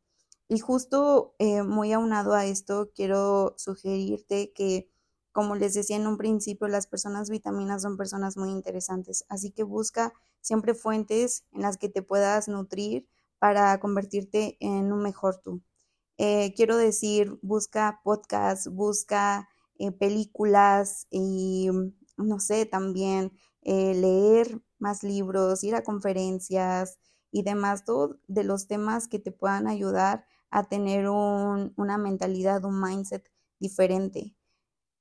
Y 0.48 0.60
justo 0.60 1.36
eh, 1.38 1.63
muy 1.63 1.94
aunado 1.94 2.34
a 2.34 2.46
esto, 2.46 2.91
quiero 2.96 3.53
sugerirte 3.58 4.51
que, 4.53 4.89
como 5.32 5.56
les 5.56 5.75
decía 5.75 5.96
en 5.98 6.08
un 6.08 6.18
principio, 6.18 6.68
las 6.68 6.88
personas 6.88 7.29
vitaminas 7.29 7.84
son 7.84 7.98
personas 7.98 8.36
muy 8.36 8.50
interesantes. 8.50 9.25
Así 9.29 9.51
que 9.51 9.63
busca 9.63 10.13
siempre 10.41 10.74
fuentes 10.74 11.46
en 11.51 11.62
las 11.62 11.77
que 11.77 11.89
te 11.89 12.01
puedas 12.01 12.48
nutrir 12.48 13.08
para 13.38 13.79
convertirte 13.79 14.58
en 14.60 14.91
un 14.91 15.03
mejor 15.03 15.38
tú. 15.38 15.62
Eh, 16.18 16.53
quiero 16.56 16.77
decir, 16.77 17.38
busca 17.41 18.01
podcasts, 18.03 18.68
busca 18.70 19.50
eh, 19.79 19.91
películas 19.91 21.07
y, 21.09 21.69
no 22.17 22.39
sé, 22.39 22.65
también 22.65 23.31
eh, 23.63 23.93
leer 23.95 24.62
más 24.77 25.03
libros, 25.03 25.63
ir 25.63 25.75
a 25.75 25.83
conferencias 25.83 27.00
y 27.31 27.43
demás, 27.43 27.86
todo 27.86 28.19
de 28.27 28.43
los 28.43 28.67
temas 28.67 29.07
que 29.07 29.19
te 29.19 29.31
puedan 29.31 29.67
ayudar 29.67 30.25
a 30.51 30.67
tener 30.69 31.09
un, 31.09 31.74
una 31.77 31.98
mentalidad, 31.98 32.63
un 32.65 32.81
mindset 32.81 33.29
diferente. 33.59 34.36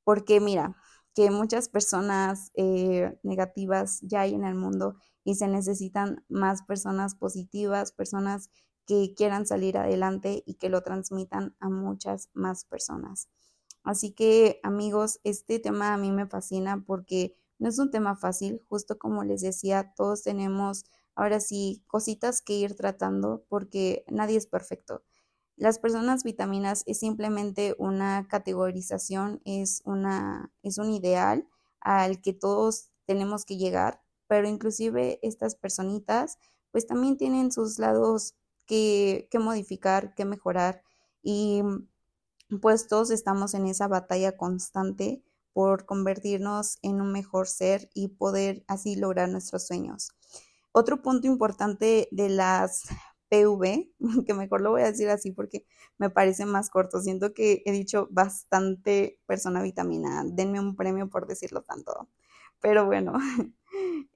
Porque 0.04 0.40
mira, 0.40 0.76
que 1.14 1.30
muchas 1.30 1.68
personas 1.68 2.52
eh, 2.54 3.18
negativas 3.22 4.00
ya 4.02 4.20
hay 4.22 4.34
en 4.34 4.44
el 4.44 4.54
mundo 4.54 4.96
y 5.24 5.34
se 5.34 5.48
necesitan 5.48 6.24
más 6.28 6.62
personas 6.62 7.14
positivas, 7.16 7.92
personas 7.92 8.50
que 8.86 9.14
quieran 9.16 9.46
salir 9.46 9.76
adelante 9.78 10.42
y 10.46 10.54
que 10.54 10.68
lo 10.70 10.82
transmitan 10.82 11.56
a 11.60 11.68
muchas 11.68 12.30
más 12.34 12.64
personas. 12.64 13.28
Así 13.88 14.12
que 14.12 14.60
amigos, 14.64 15.18
este 15.24 15.58
tema 15.60 15.94
a 15.94 15.96
mí 15.96 16.12
me 16.12 16.26
fascina 16.26 16.84
porque 16.86 17.34
no 17.58 17.70
es 17.70 17.78
un 17.78 17.90
tema 17.90 18.16
fácil, 18.16 18.62
justo 18.68 18.98
como 18.98 19.24
les 19.24 19.40
decía, 19.40 19.94
todos 19.96 20.22
tenemos 20.22 20.84
ahora 21.14 21.40
sí 21.40 21.82
cositas 21.86 22.42
que 22.42 22.52
ir 22.52 22.76
tratando 22.76 23.46
porque 23.48 24.04
nadie 24.10 24.36
es 24.36 24.46
perfecto. 24.46 25.04
Las 25.56 25.78
personas 25.78 26.22
vitaminas 26.22 26.82
es 26.84 26.98
simplemente 27.00 27.76
una 27.78 28.28
categorización, 28.28 29.40
es, 29.46 29.80
una, 29.86 30.52
es 30.62 30.76
un 30.76 30.90
ideal 30.90 31.48
al 31.80 32.20
que 32.20 32.34
todos 32.34 32.90
tenemos 33.06 33.46
que 33.46 33.56
llegar, 33.56 34.02
pero 34.26 34.46
inclusive 34.50 35.18
estas 35.22 35.54
personitas 35.54 36.36
pues 36.72 36.86
también 36.86 37.16
tienen 37.16 37.50
sus 37.50 37.78
lados 37.78 38.34
que, 38.66 39.28
que 39.30 39.38
modificar, 39.38 40.14
que 40.14 40.26
mejorar 40.26 40.82
y 41.22 41.62
pues 42.60 42.88
todos 42.88 43.10
estamos 43.10 43.54
en 43.54 43.66
esa 43.66 43.88
batalla 43.88 44.36
constante 44.36 45.22
por 45.52 45.86
convertirnos 45.86 46.78
en 46.82 47.00
un 47.00 47.12
mejor 47.12 47.48
ser 47.48 47.90
y 47.94 48.08
poder 48.08 48.64
así 48.68 48.96
lograr 48.96 49.28
nuestros 49.28 49.66
sueños. 49.66 50.10
Otro 50.72 51.02
punto 51.02 51.26
importante 51.26 52.08
de 52.12 52.28
las 52.28 52.84
PV, 53.28 53.90
que 54.26 54.34
mejor 54.34 54.60
lo 54.60 54.70
voy 54.70 54.82
a 54.82 54.90
decir 54.90 55.08
así 55.10 55.32
porque 55.32 55.66
me 55.98 56.10
parece 56.10 56.46
más 56.46 56.70
corto. 56.70 57.00
Siento 57.00 57.34
que 57.34 57.62
he 57.66 57.72
dicho 57.72 58.08
bastante 58.10 59.20
persona 59.26 59.62
vitamina. 59.62 60.24
Denme 60.24 60.60
un 60.60 60.76
premio 60.76 61.08
por 61.08 61.26
decirlo 61.26 61.62
tanto. 61.62 62.08
Pero 62.60 62.86
bueno, 62.86 63.14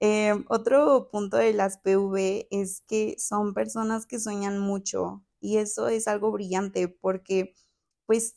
em, 0.00 0.44
otro 0.48 1.08
punto 1.10 1.36
de 1.36 1.52
las 1.52 1.78
PV 1.78 2.48
es 2.50 2.82
que 2.86 3.16
son 3.18 3.54
personas 3.54 4.06
que 4.06 4.18
sueñan 4.18 4.58
mucho 4.58 5.24
y 5.40 5.58
eso 5.58 5.88
es 5.88 6.08
algo 6.08 6.30
brillante 6.32 6.88
porque 6.88 7.54
pues 8.06 8.34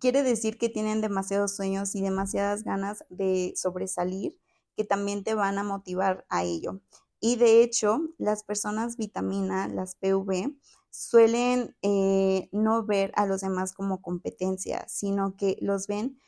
quiere 0.00 0.22
decir 0.22 0.58
que 0.58 0.68
tienen 0.68 1.00
demasiados 1.00 1.56
sueños 1.56 1.94
y 1.94 2.02
demasiadas 2.02 2.64
ganas 2.64 3.04
de 3.08 3.52
sobresalir 3.56 4.38
que 4.76 4.84
también 4.84 5.24
te 5.24 5.34
van 5.34 5.58
a 5.58 5.64
motivar 5.64 6.26
a 6.28 6.44
ello. 6.44 6.80
Y 7.20 7.36
de 7.36 7.62
hecho, 7.62 8.00
las 8.18 8.44
personas 8.44 8.96
vitamina, 8.96 9.68
las 9.68 9.94
PV, 9.96 10.54
suelen 10.90 11.76
eh, 11.82 12.48
no 12.52 12.84
ver 12.84 13.12
a 13.16 13.26
los 13.26 13.40
demás 13.40 13.72
como 13.72 14.02
competencia, 14.02 14.84
sino 14.88 15.36
que 15.36 15.56
los 15.60 15.86
ven 15.86 16.18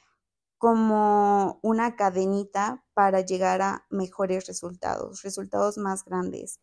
como 0.58 1.60
una 1.62 1.94
cadenita 1.96 2.84
para 2.94 3.20
llegar 3.20 3.62
a 3.62 3.86
mejores 3.90 4.46
resultados, 4.46 5.22
resultados 5.22 5.78
más 5.78 6.04
grandes. 6.04 6.60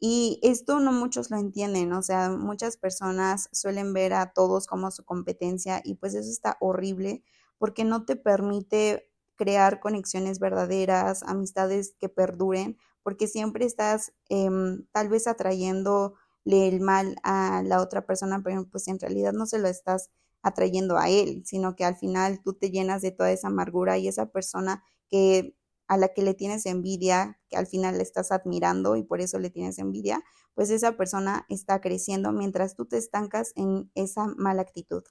Y 0.00 0.38
esto 0.42 0.78
no 0.80 0.92
muchos 0.92 1.30
lo 1.30 1.38
entienden, 1.38 1.92
o 1.94 2.02
sea, 2.02 2.28
muchas 2.30 2.76
personas 2.76 3.48
suelen 3.52 3.94
ver 3.94 4.12
a 4.12 4.32
todos 4.32 4.66
como 4.66 4.90
su 4.90 5.04
competencia 5.04 5.80
y 5.84 5.94
pues 5.94 6.14
eso 6.14 6.30
está 6.30 6.58
horrible 6.60 7.22
porque 7.58 7.84
no 7.84 8.04
te 8.04 8.16
permite 8.16 9.10
crear 9.36 9.80
conexiones 9.80 10.38
verdaderas, 10.38 11.22
amistades 11.22 11.94
que 11.98 12.08
perduren, 12.10 12.76
porque 13.02 13.26
siempre 13.26 13.64
estás 13.64 14.12
em, 14.28 14.86
tal 14.92 15.08
vez 15.08 15.26
atrayéndole 15.26 16.14
el 16.44 16.80
mal 16.80 17.16
a 17.22 17.62
la 17.64 17.80
otra 17.80 18.04
persona, 18.06 18.42
pero 18.44 18.66
pues 18.68 18.88
en 18.88 18.98
realidad 19.00 19.32
no 19.32 19.46
se 19.46 19.58
lo 19.58 19.68
estás 19.68 20.10
atrayendo 20.42 20.98
a 20.98 21.08
él, 21.08 21.42
sino 21.46 21.74
que 21.76 21.84
al 21.84 21.96
final 21.96 22.40
tú 22.42 22.54
te 22.54 22.70
llenas 22.70 23.02
de 23.02 23.12
toda 23.12 23.32
esa 23.32 23.48
amargura 23.48 23.98
y 23.98 24.08
esa 24.08 24.26
persona 24.30 24.82
que 25.08 25.56
a 25.88 25.96
la 25.96 26.08
que 26.08 26.22
le 26.22 26.34
tienes 26.34 26.66
envidia, 26.66 27.40
que 27.48 27.56
al 27.56 27.66
final 27.66 27.96
le 27.98 28.02
estás 28.02 28.32
admirando 28.32 28.96
y 28.96 29.02
por 29.04 29.20
eso 29.20 29.38
le 29.38 29.50
tienes 29.50 29.78
envidia, 29.78 30.22
pues 30.54 30.70
esa 30.70 30.96
persona 30.96 31.46
está 31.48 31.80
creciendo 31.80 32.32
mientras 32.32 32.74
tú 32.74 32.86
te 32.86 32.96
estancas 32.98 33.52
en 33.56 33.90
esa 33.94 34.26
mala 34.36 34.62
actitud. 34.62 35.04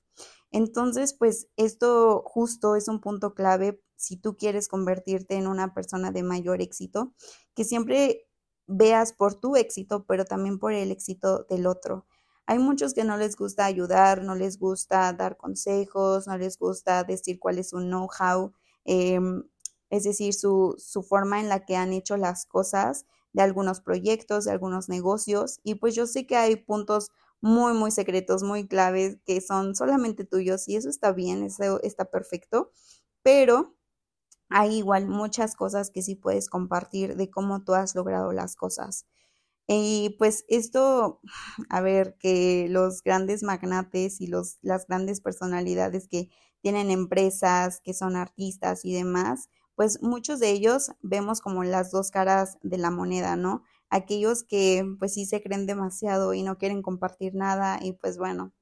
Entonces, 0.52 1.14
pues 1.14 1.48
esto 1.58 2.22
justo 2.26 2.76
es 2.76 2.88
un 2.88 3.02
punto 3.02 3.34
clave 3.34 3.82
si 3.96 4.18
tú 4.18 4.36
quieres 4.38 4.68
convertirte 4.68 5.36
en 5.36 5.48
una 5.48 5.74
persona 5.74 6.12
de 6.12 6.24
mayor 6.24 6.62
éxito, 6.62 7.14
que 7.56 7.64
siempre 7.64 8.28
veas 8.68 9.14
por 9.14 9.36
tu 9.36 9.56
éxito, 9.56 10.06
pero 10.06 10.26
también 10.26 10.60
por 10.60 10.74
el 10.74 10.92
éxito 10.92 11.46
del 11.50 11.68
otro. 11.68 12.06
Hay 12.48 12.60
muchos 12.60 12.94
que 12.94 13.04
no 13.04 13.18
les 13.18 13.36
gusta 13.36 13.66
ayudar, 13.66 14.24
no 14.24 14.36
les 14.36 14.60
gusta 14.60 15.12
dar 15.14 15.38
consejos, 15.38 16.28
no 16.28 16.38
les 16.38 16.58
gusta 16.60 17.04
decir 17.04 17.40
cuál 17.40 17.58
es 17.60 17.70
su 17.70 17.78
know-how, 17.80 18.54
em, 18.86 19.44
es 19.90 20.04
decir, 20.04 20.34
su, 20.34 20.76
su 20.78 21.04
forma 21.04 21.40
en 21.40 21.50
la 21.50 21.66
que 21.66 21.76
han 21.76 21.94
hecho 21.94 22.18
las 22.18 22.46
cosas 22.46 23.06
de 23.34 23.42
algunos 23.42 23.82
proyectos, 23.82 24.46
de 24.46 24.52
algunos 24.52 24.90
negocios. 24.90 25.60
Y 25.64 25.76
pues 25.76 25.96
yo 25.96 26.08
sé 26.08 26.26
que 26.26 26.38
hay 26.38 26.56
puntos 26.56 27.12
muy, 27.42 27.74
muy 27.74 27.92
secretos, 27.92 28.44
muy 28.44 28.68
claves 28.68 29.18
que 29.26 29.42
son 29.42 29.76
solamente 29.76 30.26
tuyos 30.26 30.68
y 30.68 30.78
eso 30.78 30.90
está 30.90 31.12
bien, 31.12 31.44
eso 31.44 31.82
está 31.84 32.06
perfecto, 32.06 32.72
pero 33.24 33.76
hay 34.50 34.78
igual 34.78 35.08
muchas 35.08 35.56
cosas 35.56 35.90
que 35.92 36.02
sí 36.02 36.16
puedes 36.16 36.50
compartir 36.50 37.16
de 37.16 37.30
cómo 37.30 37.64
tú 37.64 37.74
has 37.74 37.96
logrado 37.96 38.32
las 38.32 38.56
cosas. 38.56 39.06
Y 39.68 40.16
pues 40.20 40.46
esto, 40.48 41.22
a 41.70 41.82
ver, 41.82 42.18
que 42.20 42.68
los 42.70 43.04
grandes 43.04 43.44
magnates 43.44 44.22
y 44.22 44.28
los, 44.28 44.58
las 44.62 44.88
grandes 44.88 45.22
personalidades 45.22 46.08
que 46.08 46.30
tienen 46.62 46.92
empresas, 46.92 47.82
que 47.82 47.94
son 47.94 48.16
artistas 48.16 48.86
y 48.86 48.94
demás, 48.94 49.50
pues 49.76 50.02
muchos 50.02 50.40
de 50.40 50.52
ellos 50.52 50.92
vemos 51.02 51.42
como 51.42 51.64
las 51.64 51.92
dos 51.92 52.12
caras 52.12 52.58
de 52.64 52.78
la 52.78 52.92
moneda, 52.92 53.36
¿no? 53.36 53.64
Aquellos 53.90 54.44
que 54.44 54.86
pues 55.00 55.14
sí 55.14 55.26
se 55.26 55.42
creen 55.42 55.66
demasiado 55.68 56.34
y 56.34 56.44
no 56.44 56.58
quieren 56.58 56.82
compartir 56.82 57.36
nada 57.36 57.80
y 57.82 57.94
pues 57.94 58.18
bueno, 58.18 58.54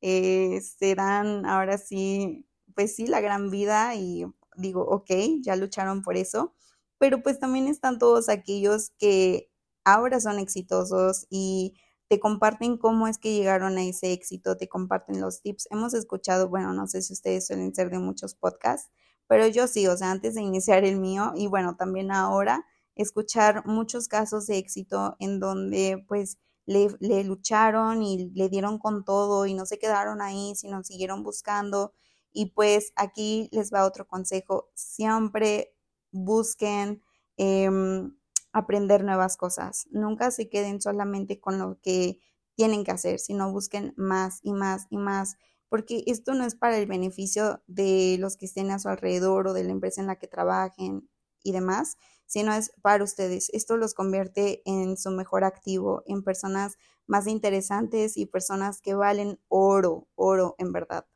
eh, 0.00 0.60
se 0.62 0.94
dan 0.94 1.46
ahora 1.46 1.78
sí, 1.78 2.46
pues 2.74 2.94
sí, 2.96 3.06
la 3.06 3.20
gran 3.20 3.50
vida 3.50 3.94
y 3.96 4.26
digo, 4.56 4.82
ok, 4.82 5.10
ya 5.42 5.56
lucharon 5.56 6.02
por 6.02 6.16
eso, 6.16 6.54
pero 6.98 7.22
pues 7.22 7.38
también 7.38 7.66
están 7.68 7.98
todos 7.98 8.28
aquellos 8.28 8.90
que 8.98 9.50
ahora 9.84 10.20
son 10.20 10.38
exitosos 10.38 11.26
y 11.30 11.74
te 12.08 12.20
comparten 12.20 12.78
cómo 12.78 13.06
es 13.08 13.18
que 13.18 13.34
llegaron 13.34 13.76
a 13.78 13.84
ese 13.84 14.12
éxito, 14.12 14.56
te 14.56 14.68
comparten 14.68 15.20
los 15.20 15.42
tips. 15.42 15.68
Hemos 15.70 15.92
escuchado, 15.94 16.48
bueno, 16.48 16.72
no 16.72 16.86
sé 16.86 17.02
si 17.02 17.12
ustedes 17.12 17.46
suelen 17.46 17.74
ser 17.74 17.90
de 17.90 17.98
muchos 17.98 18.34
podcasts, 18.34 18.90
pero 19.28 19.46
yo 19.46 19.66
sí, 19.68 19.86
o 19.86 19.96
sea, 19.96 20.10
antes 20.10 20.34
de 20.34 20.42
iniciar 20.42 20.84
el 20.84 20.98
mío 20.98 21.32
y 21.36 21.46
bueno, 21.46 21.76
también 21.76 22.10
ahora, 22.12 22.64
escuchar 22.96 23.64
muchos 23.66 24.08
casos 24.08 24.46
de 24.48 24.58
éxito 24.58 25.16
en 25.20 25.38
donde 25.40 26.04
pues 26.08 26.38
le, 26.66 26.88
le 27.00 27.22
lucharon 27.24 28.02
y 28.02 28.30
le 28.34 28.48
dieron 28.48 28.78
con 28.78 29.04
todo 29.04 29.46
y 29.46 29.54
no 29.54 29.66
se 29.66 29.78
quedaron 29.78 30.20
ahí, 30.20 30.54
sino 30.56 30.82
siguieron 30.84 31.22
buscando 31.22 31.94
y 32.32 32.46
pues 32.52 32.92
aquí 32.96 33.48
les 33.52 33.72
va 33.72 33.84
otro 33.86 34.06
consejo, 34.06 34.70
siempre 34.74 35.74
busquen 36.12 37.02
em, 37.36 38.16
aprender 38.52 39.04
nuevas 39.04 39.36
cosas, 39.36 39.86
nunca 39.90 40.30
se 40.30 40.48
queden 40.48 40.80
solamente 40.80 41.40
con 41.40 41.58
lo 41.58 41.78
que 41.80 42.20
tienen 42.54 42.84
que 42.84 42.90
hacer, 42.90 43.18
sino 43.20 43.52
busquen 43.52 43.94
más 43.96 44.40
y 44.42 44.52
más 44.52 44.86
y 44.90 44.98
más, 44.98 45.36
porque 45.68 46.02
esto 46.06 46.34
no 46.34 46.44
es 46.44 46.54
para 46.54 46.78
el 46.78 46.86
beneficio 46.86 47.62
de 47.66 48.16
los 48.20 48.36
que 48.36 48.46
estén 48.46 48.70
a 48.70 48.78
su 48.78 48.88
alrededor 48.88 49.48
o 49.48 49.52
de 49.52 49.64
la 49.64 49.72
empresa 49.72 50.00
en 50.00 50.06
la 50.08 50.16
que 50.16 50.28
trabajen 50.28 51.08
y 51.42 51.52
demás, 51.52 51.96
sino 52.26 52.52
es 52.54 52.72
para 52.82 53.04
ustedes. 53.04 53.50
Esto 53.52 53.76
los 53.76 53.94
convierte 53.94 54.62
en 54.66 54.96
su 54.96 55.10
mejor 55.10 55.44
activo, 55.44 56.02
en 56.06 56.22
personas 56.22 56.76
más 57.06 57.26
interesantes 57.26 58.16
y 58.16 58.26
personas 58.26 58.80
que 58.80 58.94
valen 58.94 59.40
oro, 59.48 60.08
oro 60.14 60.54
en 60.58 60.72
verdad. 60.72 61.06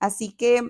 Así 0.00 0.32
que, 0.36 0.62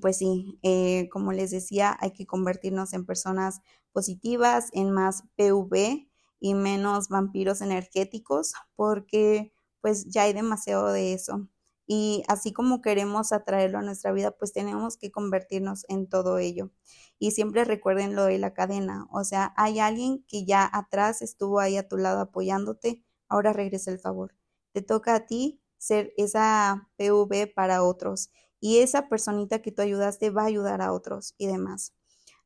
pues 0.00 0.18
sí, 0.18 0.58
eh, 0.62 1.08
como 1.10 1.32
les 1.32 1.50
decía, 1.50 1.96
hay 2.00 2.12
que 2.12 2.26
convertirnos 2.26 2.92
en 2.94 3.04
personas 3.06 3.60
positivas, 3.92 4.68
en 4.72 4.90
más 4.90 5.24
PV 5.36 6.08
y 6.40 6.54
menos 6.54 7.08
vampiros 7.08 7.60
energéticos, 7.60 8.52
porque 8.76 9.52
pues 9.80 10.06
ya 10.08 10.22
hay 10.24 10.32
demasiado 10.32 10.88
de 10.92 11.12
eso. 11.14 11.48
Y 11.86 12.22
así 12.28 12.52
como 12.52 12.80
queremos 12.80 13.32
atraerlo 13.32 13.78
a 13.78 13.82
nuestra 13.82 14.12
vida, 14.12 14.30
pues 14.32 14.52
tenemos 14.52 14.96
que 14.96 15.10
convertirnos 15.10 15.84
en 15.88 16.08
todo 16.08 16.38
ello. 16.38 16.70
Y 17.18 17.32
siempre 17.32 17.64
recuerden 17.64 18.14
lo 18.14 18.24
de 18.24 18.38
la 18.38 18.54
cadena, 18.54 19.06
o 19.10 19.24
sea, 19.24 19.52
hay 19.56 19.78
alguien 19.80 20.24
que 20.28 20.44
ya 20.44 20.68
atrás 20.72 21.22
estuvo 21.22 21.60
ahí 21.60 21.76
a 21.76 21.88
tu 21.88 21.96
lado 21.96 22.20
apoyándote, 22.20 23.04
ahora 23.28 23.52
regresa 23.52 23.90
el 23.90 23.98
favor. 23.98 24.34
Te 24.72 24.82
toca 24.82 25.14
a 25.14 25.26
ti 25.26 25.60
ser 25.78 26.12
esa 26.16 26.88
PV 26.96 27.46
para 27.54 27.82
otros 27.82 28.30
y 28.60 28.78
esa 28.78 29.08
personita 29.08 29.60
que 29.62 29.72
tú 29.72 29.82
ayudaste 29.82 30.30
va 30.30 30.42
a 30.42 30.46
ayudar 30.46 30.82
a 30.82 30.92
otros 30.92 31.34
y 31.38 31.46
demás. 31.46 31.94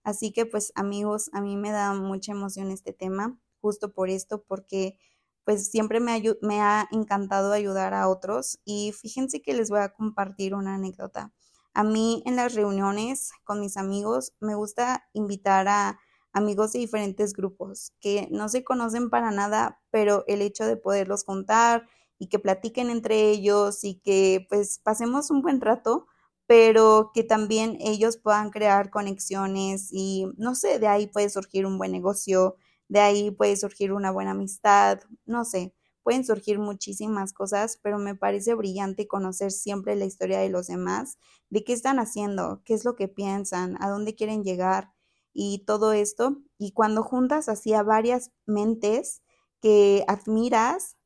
Así 0.05 0.33
que 0.33 0.47
pues 0.47 0.73
amigos, 0.75 1.31
a 1.33 1.41
mí 1.41 1.57
me 1.57 1.71
da 1.71 1.93
mucha 1.95 2.33
emoción 2.33 2.71
este 2.71 2.93
tema, 2.93 3.39
justo 3.61 3.93
por 3.93 4.09
esto, 4.09 4.43
porque 4.45 4.99
pues 5.47 5.71
siempre 5.71 6.01
me, 6.01 6.23
me 6.43 6.61
ha 6.61 6.89
encantado 6.93 7.53
ayudar 7.55 7.95
a 7.95 8.11
otros 8.11 8.61
y 8.67 8.93
fíjense 8.93 9.41
que 9.43 9.55
les 9.55 9.71
voy 9.71 9.81
a 9.81 9.95
compartir 9.95 10.55
una 10.55 10.75
anécdota. 10.75 11.33
A 11.73 11.85
mí 11.85 12.23
en 12.27 12.37
las 12.37 12.55
reuniones 12.55 13.31
con 13.45 13.61
mis 13.61 13.79
amigos 13.79 14.35
me 14.41 14.55
gusta 14.57 15.09
invitar 15.15 15.69
a 15.69 15.99
amigos 16.35 16.73
de 16.73 16.81
diferentes 16.81 17.33
grupos 17.33 17.93
que 18.01 18.29
no 18.31 18.49
se 18.51 18.65
conocen 18.65 19.09
para 19.09 19.31
nada, 19.31 19.81
pero 19.91 20.25
el 20.27 20.43
hecho 20.43 20.67
de 20.67 20.77
poderlos 20.77 21.25
contar 21.25 21.89
y 22.19 22.29
que 22.29 22.39
platiquen 22.39 22.91
entre 22.91 23.31
ellos 23.31 23.85
y 23.85 24.01
que 24.01 24.47
pues 24.51 24.79
pasemos 24.81 25.31
un 25.31 25.43
buen 25.43 25.61
rato, 25.61 26.07
pero 26.47 27.11
que 27.15 27.25
también 27.25 27.77
ellos 27.81 28.17
puedan 28.19 28.51
crear 28.51 28.91
conexiones 28.91 29.89
y 29.93 30.27
no 30.37 30.55
sé, 30.55 30.79
de 30.79 30.89
ahí 30.89 31.07
puede 31.07 31.31
surgir 31.31 31.67
un 31.67 31.79
buen 31.79 31.93
negocio, 31.93 32.57
de 32.89 33.01
ahí 33.01 33.31
puede 33.31 33.57
surgir 33.57 33.93
una 33.93 34.11
buena 34.11 34.33
amistad, 34.33 35.01
no 35.25 35.45
sé, 35.45 35.75
pueden 36.03 36.25
surgir 36.25 36.59
muchísimas 36.59 37.33
cosas, 37.33 37.79
pero 37.83 37.99
me 37.99 38.15
parece 38.15 38.55
brillante 38.55 39.09
conocer 39.09 39.51
siempre 39.51 39.97
la 39.97 40.05
historia 40.05 40.39
de 40.41 40.49
los 40.51 40.69
demás, 40.69 41.19
de 41.51 41.65
qué 41.65 41.73
están 41.73 41.99
haciendo, 41.99 42.63
qué 42.65 42.75
es 42.75 42.85
lo 42.85 42.95
que 42.97 43.09
piensan, 43.09 43.77
a 43.83 43.89
dónde 43.91 44.15
quieren 44.15 44.45
llegar 44.45 44.93
y 45.33 45.65
todo 45.67 45.93
esto. 45.93 46.37
Y 46.59 46.73
cuando 46.73 47.03
juntas 47.03 47.49
así 47.49 47.75
a 47.75 47.83
varias 47.83 48.31
mentes 48.47 49.23
que 49.61 50.05
admiras, 50.09 50.97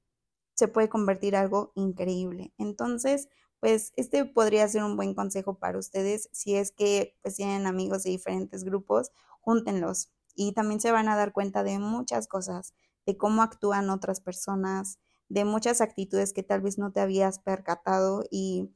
se 0.55 0.69
puede 0.69 0.89
convertir 0.89 1.37
algo 1.37 1.73
increíble. 1.75 2.53
Entonces, 2.59 3.29
pues 3.61 3.93
este 3.97 4.25
podría 4.25 4.69
ser 4.69 4.85
un 4.85 4.97
buen 4.97 5.15
consejo 5.15 5.59
para 5.59 5.79
ustedes 5.79 6.29
si 6.33 6.55
es 6.57 6.73
que 6.73 7.17
pues 7.23 7.37
tienen 7.37 7.67
amigos 7.67 8.03
de 8.05 8.11
diferentes 8.11 8.65
grupos, 8.65 9.11
júntenlos, 9.41 10.11
y 10.43 10.53
también 10.55 10.81
se 10.81 10.91
van 10.91 11.07
a 11.11 11.17
dar 11.17 11.33
cuenta 11.35 11.63
de 11.63 11.79
muchas 11.79 12.27
cosas, 12.27 12.73
de 13.05 13.19
cómo 13.19 13.43
actúan 13.43 13.91
otras 13.91 14.23
personas, 14.23 14.99
de 15.29 15.45
muchas 15.45 15.83
actitudes 15.83 16.33
que 16.33 16.43
tal 16.43 16.63
vez 16.63 16.79
no 16.79 16.93
te 16.93 17.01
habías 17.01 17.41
percatado 17.41 18.25
y 18.31 18.71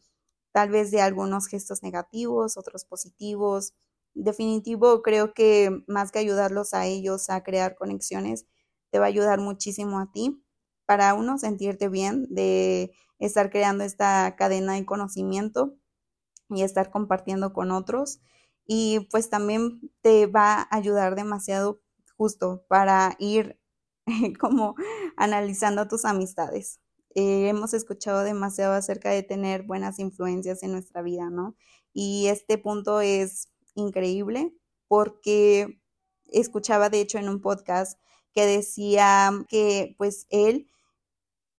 tal 0.52 0.68
vez 0.68 0.90
de 0.90 1.00
algunos 1.00 1.46
gestos 1.46 1.82
negativos, 1.82 2.58
otros 2.58 2.84
positivos. 2.84 3.72
Definitivo, 4.12 5.00
creo 5.00 5.32
que 5.32 5.70
más 5.86 6.12
que 6.12 6.18
ayudarlos 6.18 6.74
a 6.74 6.84
ellos 6.84 7.30
a 7.30 7.42
crear 7.42 7.76
conexiones, 7.76 8.44
te 8.90 8.98
va 8.98 9.06
a 9.06 9.08
ayudar 9.08 9.40
muchísimo 9.40 10.00
a 10.00 10.12
ti 10.12 10.44
para 10.84 11.14
uno 11.14 11.38
sentirte 11.38 11.88
bien 11.88 12.26
de 12.28 12.92
estar 13.18 13.48
creando 13.48 13.84
esta 13.84 14.36
cadena 14.36 14.74
de 14.74 14.84
conocimiento 14.84 15.76
y 16.50 16.62
estar 16.62 16.90
compartiendo 16.90 17.52
con 17.52 17.70
otros 17.70 18.20
y 18.66 19.00
pues 19.10 19.30
también 19.30 19.80
te 20.00 20.26
va 20.26 20.62
a 20.62 20.76
ayudar 20.76 21.14
demasiado 21.16 21.80
justo 22.16 22.64
para 22.68 23.16
ir 23.18 23.58
como 24.40 24.74
analizando 25.16 25.88
tus 25.88 26.04
amistades. 26.04 26.80
Eh, 27.14 27.48
hemos 27.48 27.74
escuchado 27.74 28.24
demasiado 28.24 28.74
acerca 28.74 29.10
de 29.10 29.22
tener 29.22 29.62
buenas 29.62 29.98
influencias 29.98 30.62
en 30.62 30.72
nuestra 30.72 31.02
vida, 31.02 31.30
¿no? 31.30 31.56
Y 31.92 32.26
este 32.26 32.58
punto 32.58 33.00
es 33.00 33.48
increíble 33.74 34.52
porque 34.88 35.80
escuchaba 36.26 36.90
de 36.90 37.00
hecho 37.00 37.18
en 37.18 37.28
un 37.28 37.40
podcast 37.40 38.00
que 38.32 38.46
decía 38.46 39.30
que 39.48 39.94
pues 39.96 40.26
él 40.30 40.68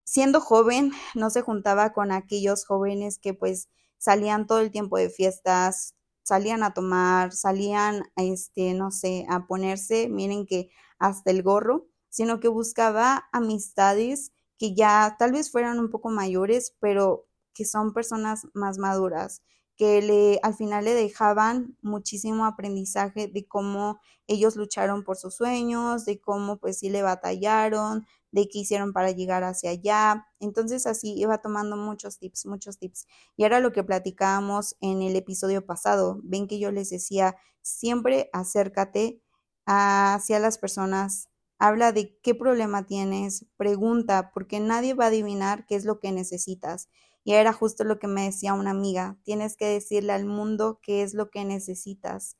siendo 0.04 0.40
joven 0.40 0.92
no 1.14 1.30
se 1.30 1.42
juntaba 1.42 1.92
con 1.92 2.12
aquellos 2.12 2.64
jóvenes 2.64 3.18
que 3.18 3.34
pues 3.34 3.68
salían 3.98 4.46
todo 4.46 4.60
el 4.60 4.70
tiempo 4.70 4.98
de 4.98 5.10
fiestas, 5.10 5.95
salían 6.26 6.62
a 6.64 6.74
tomar, 6.74 7.32
salían, 7.32 8.02
este, 8.16 8.74
no 8.74 8.90
sé, 8.90 9.26
a 9.30 9.46
ponerse, 9.46 10.08
miren 10.08 10.46
que 10.46 10.70
hasta 10.98 11.30
el 11.30 11.42
gorro, 11.42 11.86
sino 12.10 12.40
que 12.40 12.48
buscaba 12.48 13.28
amistades 13.32 14.32
que 14.58 14.74
ya 14.74 15.16
tal 15.18 15.32
vez 15.32 15.50
fueran 15.52 15.78
un 15.78 15.90
poco 15.90 16.10
mayores, 16.10 16.74
pero 16.80 17.26
que 17.54 17.64
son 17.64 17.92
personas 17.92 18.46
más 18.54 18.78
maduras, 18.78 19.42
que 19.76 20.00
le, 20.02 20.40
al 20.42 20.54
final 20.54 20.84
le 20.84 20.94
dejaban 20.94 21.76
muchísimo 21.82 22.46
aprendizaje 22.46 23.28
de 23.28 23.46
cómo 23.46 24.00
ellos 24.26 24.56
lucharon 24.56 25.04
por 25.04 25.16
sus 25.16 25.34
sueños, 25.36 26.04
de 26.04 26.20
cómo 26.20 26.56
pues 26.58 26.78
sí 26.78 26.88
le 26.90 27.02
batallaron, 27.02 28.06
de 28.32 28.48
qué 28.48 28.60
hicieron 28.60 28.92
para 28.92 29.10
llegar 29.12 29.44
hacia 29.44 29.70
allá. 29.70 30.26
Entonces 30.40 30.86
así 30.86 31.14
iba 31.16 31.38
tomando 31.38 31.76
muchos 31.76 32.18
tips, 32.18 32.46
muchos 32.46 32.78
tips. 32.78 33.06
Y 33.36 33.44
ahora 33.44 33.60
lo 33.60 33.72
que 33.72 33.84
platicábamos 33.84 34.76
en 34.80 35.02
el 35.02 35.14
episodio 35.16 35.64
pasado, 35.64 36.20
ven 36.22 36.46
que 36.48 36.58
yo 36.58 36.70
les 36.72 36.90
decía, 36.90 37.36
siempre 37.62 38.30
acércate 38.32 39.22
hacia 39.66 40.38
las 40.38 40.58
personas, 40.58 41.28
habla 41.58 41.92
de 41.92 42.18
qué 42.22 42.34
problema 42.34 42.86
tienes, 42.86 43.46
pregunta, 43.56 44.30
porque 44.32 44.60
nadie 44.60 44.94
va 44.94 45.04
a 45.04 45.08
adivinar 45.08 45.66
qué 45.66 45.74
es 45.76 45.84
lo 45.84 45.98
que 46.00 46.12
necesitas. 46.12 46.88
Y 47.26 47.32
era 47.34 47.52
justo 47.52 47.82
lo 47.82 47.98
que 47.98 48.06
me 48.06 48.22
decía 48.26 48.54
una 48.54 48.70
amiga, 48.70 49.18
tienes 49.24 49.56
que 49.56 49.66
decirle 49.66 50.12
al 50.12 50.26
mundo 50.26 50.78
qué 50.80 51.02
es 51.02 51.12
lo 51.12 51.28
que 51.28 51.44
necesitas. 51.44 52.36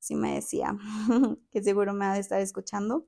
Sí 0.00 0.16
me 0.16 0.34
decía, 0.34 0.76
que 1.50 1.62
seguro 1.62 1.94
me 1.94 2.04
ha 2.04 2.12
de 2.12 2.20
estar 2.20 2.38
escuchando, 2.42 3.06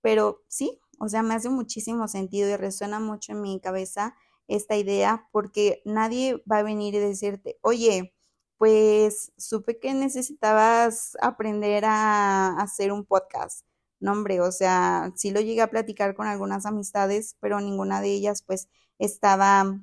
pero 0.00 0.44
sí, 0.46 0.80
o 1.00 1.08
sea, 1.08 1.24
me 1.24 1.34
hace 1.34 1.50
muchísimo 1.50 2.06
sentido 2.06 2.48
y 2.50 2.56
resuena 2.56 3.00
mucho 3.00 3.32
en 3.32 3.42
mi 3.42 3.60
cabeza 3.60 4.14
esta 4.46 4.76
idea 4.76 5.28
porque 5.32 5.82
nadie 5.84 6.40
va 6.50 6.58
a 6.58 6.62
venir 6.62 6.94
y 6.94 6.98
decirte, 7.00 7.58
oye, 7.62 8.14
pues 8.56 9.32
supe 9.36 9.80
que 9.80 9.92
necesitabas 9.92 11.16
aprender 11.20 11.84
a 11.84 12.50
hacer 12.60 12.92
un 12.92 13.04
podcast. 13.06 13.66
No, 13.98 14.12
hombre, 14.12 14.40
o 14.40 14.52
sea, 14.52 15.12
sí 15.16 15.32
lo 15.32 15.40
llegué 15.40 15.62
a 15.62 15.70
platicar 15.70 16.14
con 16.14 16.28
algunas 16.28 16.64
amistades, 16.64 17.36
pero 17.40 17.60
ninguna 17.60 18.00
de 18.00 18.10
ellas 18.12 18.42
pues 18.46 18.68
estaba 19.00 19.80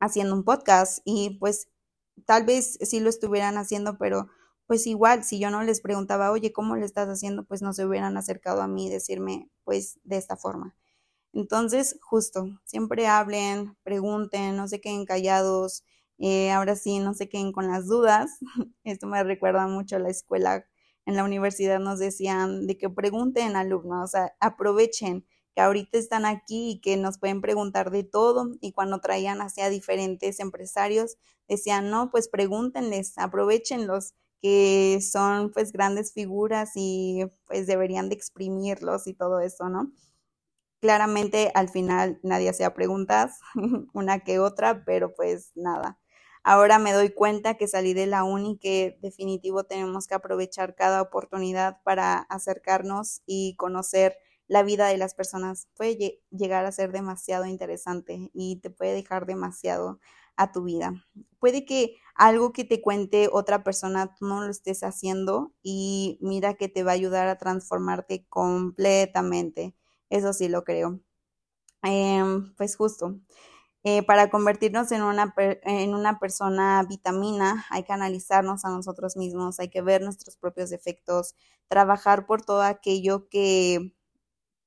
haciendo 0.00 0.34
un 0.34 0.44
podcast 0.44 1.00
y 1.04 1.38
pues 1.38 1.68
tal 2.26 2.44
vez 2.44 2.78
sí 2.82 3.00
lo 3.00 3.08
estuvieran 3.08 3.56
haciendo, 3.58 3.98
pero 3.98 4.28
pues 4.66 4.86
igual, 4.86 5.24
si 5.24 5.40
yo 5.40 5.50
no 5.50 5.62
les 5.62 5.80
preguntaba, 5.80 6.30
oye, 6.30 6.52
¿cómo 6.52 6.76
le 6.76 6.86
estás 6.86 7.08
haciendo? 7.08 7.44
Pues 7.44 7.60
no 7.60 7.72
se 7.72 7.84
hubieran 7.84 8.16
acercado 8.16 8.62
a 8.62 8.68
mí 8.68 8.86
y 8.86 8.90
decirme, 8.90 9.50
pues, 9.64 9.98
de 10.04 10.16
esta 10.16 10.36
forma. 10.36 10.76
Entonces, 11.32 11.98
justo, 12.02 12.48
siempre 12.64 13.06
hablen, 13.08 13.76
pregunten, 13.82 14.56
no 14.56 14.68
se 14.68 14.80
queden 14.80 15.06
callados, 15.06 15.84
eh, 16.18 16.50
ahora 16.52 16.76
sí, 16.76 16.98
no 17.00 17.14
se 17.14 17.28
queden 17.28 17.52
con 17.52 17.68
las 17.68 17.86
dudas. 17.86 18.38
Esto 18.84 19.06
me 19.08 19.22
recuerda 19.24 19.66
mucho 19.66 19.96
a 19.96 20.00
la 20.00 20.10
escuela, 20.10 20.64
en 21.06 21.16
la 21.16 21.24
universidad 21.24 21.80
nos 21.80 21.98
decían 21.98 22.66
de 22.66 22.78
que 22.78 22.90
pregunten 22.90 23.56
alumnos, 23.56 24.04
o 24.04 24.08
sea, 24.08 24.34
aprovechen 24.40 25.26
que 25.54 25.60
ahorita 25.62 25.98
están 25.98 26.26
aquí 26.26 26.72
y 26.72 26.80
que 26.80 26.96
nos 26.96 27.18
pueden 27.18 27.40
preguntar 27.40 27.90
de 27.90 28.04
todo 28.04 28.50
y 28.60 28.72
cuando 28.72 29.00
traían 29.00 29.40
hacia 29.40 29.68
diferentes 29.68 30.40
empresarios 30.40 31.16
decían, 31.48 31.90
no, 31.90 32.10
pues 32.10 32.28
pregúntenles, 32.28 33.18
aprovechenlos 33.18 34.14
que 34.42 35.00
son 35.02 35.50
pues 35.52 35.72
grandes 35.72 36.12
figuras 36.12 36.70
y 36.74 37.24
pues 37.46 37.66
deberían 37.66 38.08
de 38.08 38.14
exprimirlos 38.14 39.06
y 39.06 39.14
todo 39.14 39.40
eso, 39.40 39.68
¿no? 39.68 39.92
Claramente 40.80 41.52
al 41.54 41.68
final 41.68 42.18
nadie 42.22 42.48
hacía 42.48 42.72
preguntas, 42.74 43.40
una 43.92 44.20
que 44.20 44.38
otra, 44.38 44.84
pero 44.84 45.14
pues 45.14 45.52
nada. 45.54 45.98
Ahora 46.42 46.78
me 46.78 46.92
doy 46.94 47.10
cuenta 47.10 47.54
que 47.58 47.68
salí 47.68 47.92
de 47.92 48.06
la 48.06 48.24
uni 48.24 48.58
que 48.58 48.98
definitivo 49.02 49.64
tenemos 49.64 50.06
que 50.06 50.14
aprovechar 50.14 50.74
cada 50.74 51.02
oportunidad 51.02 51.82
para 51.82 52.16
acercarnos 52.18 53.22
y 53.26 53.56
conocer 53.56 54.16
la 54.50 54.64
vida 54.64 54.88
de 54.88 54.98
las 54.98 55.14
personas 55.14 55.68
puede 55.76 56.20
llegar 56.30 56.66
a 56.66 56.72
ser 56.72 56.90
demasiado 56.90 57.46
interesante 57.46 58.30
y 58.34 58.56
te 58.56 58.68
puede 58.68 58.94
dejar 58.94 59.24
demasiado 59.24 60.00
a 60.36 60.50
tu 60.50 60.64
vida. 60.64 60.92
Puede 61.38 61.64
que 61.64 61.98
algo 62.16 62.52
que 62.52 62.64
te 62.64 62.82
cuente 62.82 63.28
otra 63.30 63.62
persona 63.62 64.12
tú 64.16 64.26
no 64.26 64.40
lo 64.42 64.50
estés 64.50 64.82
haciendo 64.82 65.52
y 65.62 66.18
mira 66.20 66.54
que 66.54 66.68
te 66.68 66.82
va 66.82 66.90
a 66.90 66.94
ayudar 66.94 67.28
a 67.28 67.38
transformarte 67.38 68.26
completamente. 68.28 69.76
Eso 70.08 70.32
sí 70.32 70.48
lo 70.48 70.64
creo. 70.64 70.98
Em, 71.82 72.54
pues 72.56 72.76
justo. 72.76 73.20
Eh, 73.84 74.02
para 74.04 74.30
convertirnos 74.30 74.92
en 74.92 75.02
una, 75.02 75.34
en 75.38 75.94
una 75.94 76.18
persona 76.20 76.84
vitamina 76.88 77.66
hay 77.70 77.84
que 77.84 77.92
analizarnos 77.94 78.64
a 78.66 78.70
nosotros 78.70 79.16
mismos, 79.16 79.60
hay 79.60 79.70
que 79.70 79.82
ver 79.82 80.02
nuestros 80.02 80.36
propios 80.36 80.70
defectos, 80.70 81.34
trabajar 81.68 82.26
por 82.26 82.42
todo 82.42 82.62
aquello 82.62 83.28
que, 83.30 83.94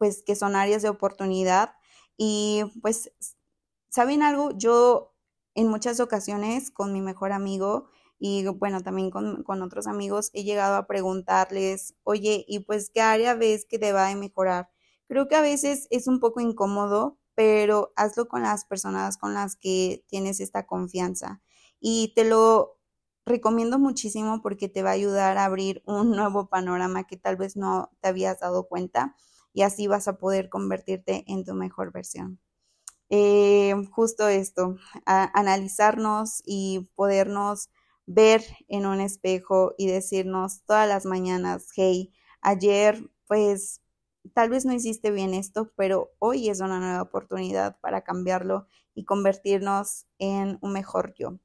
pues, 0.03 0.21
que 0.21 0.35
son 0.35 0.57
áreas 0.57 0.81
de 0.81 0.89
oportunidad. 0.89 1.75
Y 2.17 2.63
pues, 2.81 3.13
¿saben 3.89 4.21
algo? 4.21 4.51
Yo 4.57 5.15
en 5.55 5.69
muchas 5.69 6.01
ocasiones 6.01 6.71
con 6.71 6.91
mi 6.91 6.99
mejor 6.99 7.31
amigo 7.31 7.87
y 8.19 8.45
bueno, 8.47 8.83
también 8.83 9.11
con, 9.11 9.43
con 9.43 9.61
otros 9.61 9.87
amigos 9.87 10.29
he 10.33 10.43
llegado 10.43 10.75
a 10.75 10.87
preguntarles, 10.87 11.95
oye, 12.03 12.43
¿y 12.49 12.59
pues 12.59 12.89
qué 12.93 12.99
área 12.99 13.33
ves 13.33 13.65
que 13.65 13.77
deba 13.79 14.07
de 14.09 14.15
mejorar? 14.17 14.69
Creo 15.07 15.29
que 15.29 15.35
a 15.35 15.41
veces 15.41 15.87
es 15.89 16.07
un 16.07 16.19
poco 16.19 16.41
incómodo 16.41 17.17
pero 17.35 17.93
hazlo 17.95 18.27
con 18.27 18.43
las 18.43 18.65
personas 18.65 19.17
con 19.17 19.33
las 19.33 19.55
que 19.55 20.03
tienes 20.07 20.39
esta 20.41 20.67
confianza. 20.67 21.41
Y 21.79 22.13
te 22.13 22.25
lo 22.25 22.77
recomiendo 23.25 23.79
muchísimo 23.79 24.41
porque 24.41 24.67
te 24.69 24.83
va 24.83 24.89
a 24.91 24.93
ayudar 24.93 25.37
a 25.37 25.45
abrir 25.45 25.81
un 25.85 26.11
nuevo 26.11 26.49
panorama 26.49 27.05
que 27.05 27.17
tal 27.17 27.37
vez 27.37 27.55
no 27.55 27.89
te 28.01 28.09
habías 28.09 28.41
dado 28.41 28.67
cuenta 28.67 29.15
y 29.53 29.61
así 29.63 29.87
vas 29.87 30.07
a 30.07 30.17
poder 30.17 30.49
convertirte 30.49 31.23
en 31.27 31.45
tu 31.45 31.53
mejor 31.53 31.91
versión. 31.91 32.39
Eh, 33.09 33.75
justo 33.91 34.27
esto, 34.27 34.77
analizarnos 35.05 36.41
y 36.45 36.89
podernos 36.95 37.69
ver 38.05 38.43
en 38.67 38.85
un 38.85 38.99
espejo 39.01 39.73
y 39.77 39.87
decirnos 39.87 40.63
todas 40.65 40.87
las 40.87 41.05
mañanas, 41.05 41.67
hey, 41.75 42.11
ayer 42.41 43.09
pues 43.27 43.81
tal 44.33 44.49
vez 44.49 44.65
no 44.65 44.73
hiciste 44.73 45.11
bien 45.11 45.33
esto, 45.33 45.71
pero 45.75 46.11
hoy 46.19 46.49
es 46.49 46.59
una 46.61 46.79
nueva 46.79 47.01
oportunidad 47.03 47.79
para 47.81 48.01
cambiarlo 48.03 48.67
y 48.95 49.05
convertirnos 49.05 50.05
en 50.19 50.57
un 50.61 50.73
mejor 50.73 51.13
yo. 51.17 51.39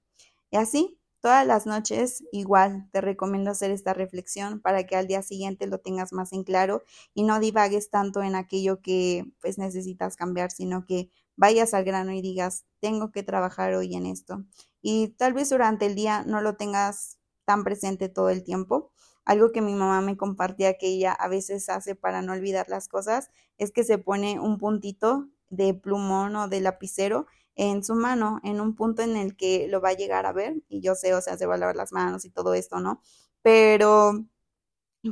Y 0.51 0.57
así, 0.57 0.98
todas 1.21 1.47
las 1.47 1.67
noches, 1.67 2.25
igual 2.33 2.89
te 2.93 3.01
recomiendo 3.01 3.51
hacer 3.51 3.71
esta 3.71 3.95
reflexión 3.95 4.61
para 4.61 4.85
que 4.87 4.97
al 4.97 5.07
día 5.07 5.23
siguiente 5.23 5.67
lo 5.67 5.79
tengas 5.79 6.13
más 6.13 6.33
en 6.33 6.45
claro 6.45 6.83
y 7.15 7.25
no 7.25 7.41
divagues 7.41 7.91
tanto 7.91 8.23
en 8.23 8.35
aquello 8.35 8.81
que 8.81 9.25
pues 9.41 9.59
necesitas 9.59 10.17
cambiar, 10.17 10.51
sino 10.51 10.85
que 10.85 11.11
vayas 11.37 11.75
al 11.75 11.85
grano 11.85 12.13
y 12.13 12.23
digas, 12.23 12.65
tengo 12.81 13.11
que 13.13 13.23
trabajar 13.23 13.75
hoy 13.75 13.95
en 13.95 14.07
esto. 14.07 14.45
Y 14.83 15.09
tal 15.19 15.33
vez 15.33 15.51
durante 15.51 15.87
el 15.87 15.95
día 15.95 16.25
no 16.27 16.41
lo 16.41 16.57
tengas 16.57 17.19
tan 17.45 17.65
presente 17.65 18.09
todo 18.09 18.31
el 18.31 18.45
tiempo, 18.45 18.93
algo 19.25 19.53
que 19.53 19.61
mi 19.61 19.75
mamá 19.75 20.01
me 20.01 20.17
compartía 20.17 20.79
que 20.79 20.87
ella 20.89 21.13
a 21.13 21.29
veces 21.29 21.69
hace 21.69 21.95
para 21.95 22.23
no 22.23 22.33
olvidar 22.33 22.71
las 22.71 22.89
cosas 22.89 23.31
es 23.59 23.73
que 23.73 23.85
se 23.85 23.99
pone 23.99 24.41
un 24.41 24.57
puntito 24.57 25.29
de 25.51 25.75
plumón 25.75 26.35
o 26.37 26.49
de 26.49 26.63
lapicero 26.63 27.27
en 27.59 27.85
su 27.85 27.95
mano, 27.97 28.41
en 28.45 28.61
un 28.63 28.77
punto 28.77 29.03
en 29.03 29.17
el 29.17 29.37
que 29.37 29.69
lo 29.69 29.81
va 29.83 29.91
a 29.91 29.95
llegar 29.95 30.27
a 30.27 30.33
ver. 30.33 30.57
Y 30.69 30.81
yo 30.83 30.95
sé, 30.97 31.15
o 31.15 31.21
sea, 31.23 31.37
se 31.39 31.47
va 31.47 31.57
a 31.57 31.59
lavar 31.59 31.77
las 31.77 31.93
manos 31.93 32.25
y 32.25 32.31
todo 32.31 32.55
esto, 32.55 32.81
¿no? 32.81 33.03
Pero, 33.43 34.15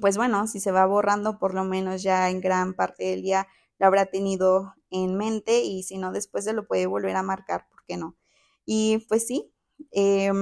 pues 0.01 0.17
bueno, 0.17 0.47
si 0.47 0.61
se 0.61 0.73
va 0.73 0.87
borrando, 0.87 1.39
por 1.39 1.55
lo 1.55 1.65
menos 1.65 2.03
ya 2.03 2.31
en 2.31 2.41
gran 2.41 2.75
parte 2.75 3.05
del 3.05 3.23
día 3.23 3.47
lo 3.79 3.87
habrá 3.87 4.07
tenido 4.07 4.75
en 4.91 5.17
mente 5.17 5.63
y 5.63 5.83
si 5.85 5.99
no, 5.99 6.13
después 6.13 6.45
se 6.45 6.53
lo 6.53 6.67
puede 6.67 6.87
volver 6.87 7.17
a 7.17 7.23
marcar, 7.23 7.67
¿por 7.71 7.85
qué 7.87 7.97
no? 7.97 8.17
Y 8.65 8.99
pues 9.09 9.27
sí, 9.27 9.53
eh, 9.93 10.33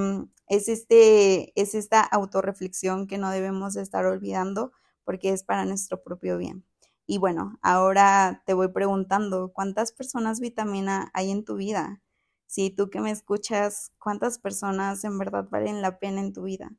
es, 0.49 0.69
este, 0.69 1.53
es 1.61 1.75
esta 1.75 2.03
autorreflexión 2.03 3.07
que 3.07 3.19
no 3.19 3.31
debemos 3.31 3.77
estar 3.77 4.07
olvidando 4.07 4.73
porque 5.05 5.31
es 5.31 5.45
para 5.45 5.65
nuestro 5.65 6.03
propio 6.03 6.39
bien. 6.39 6.65
Y 7.07 7.19
bueno, 7.19 7.59
ahora 7.63 8.43
te 8.47 8.55
voy 8.55 8.69
preguntando, 8.69 9.53
¿cuántas 9.53 9.93
personas 9.93 10.41
vitamina 10.41 11.11
hay 11.15 11.31
en 11.31 11.45
tu 11.45 11.57
vida? 11.57 12.03
Si 12.47 12.71
tú 12.71 12.89
que 12.91 13.01
me 13.01 13.11
escuchas, 13.11 13.93
¿cuántas 13.99 14.39
personas 14.39 15.05
en 15.05 15.19
verdad 15.19 15.49
valen 15.51 15.83
la 15.83 15.99
pena 15.99 16.21
en 16.21 16.33
tu 16.33 16.45
vida? 16.45 16.73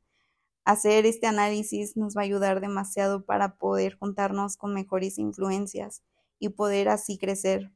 Hacer 0.64 1.06
este 1.06 1.26
análisis 1.28 1.96
nos 1.96 2.16
va 2.16 2.22
a 2.22 2.24
ayudar 2.24 2.60
demasiado 2.60 3.24
para 3.24 3.56
poder 3.58 3.96
juntarnos 3.98 4.56
con 4.56 4.74
mejores 4.74 5.18
influencias 5.18 6.02
y 6.40 6.50
poder 6.50 6.88
así 6.88 7.18
crecer. 7.18 7.72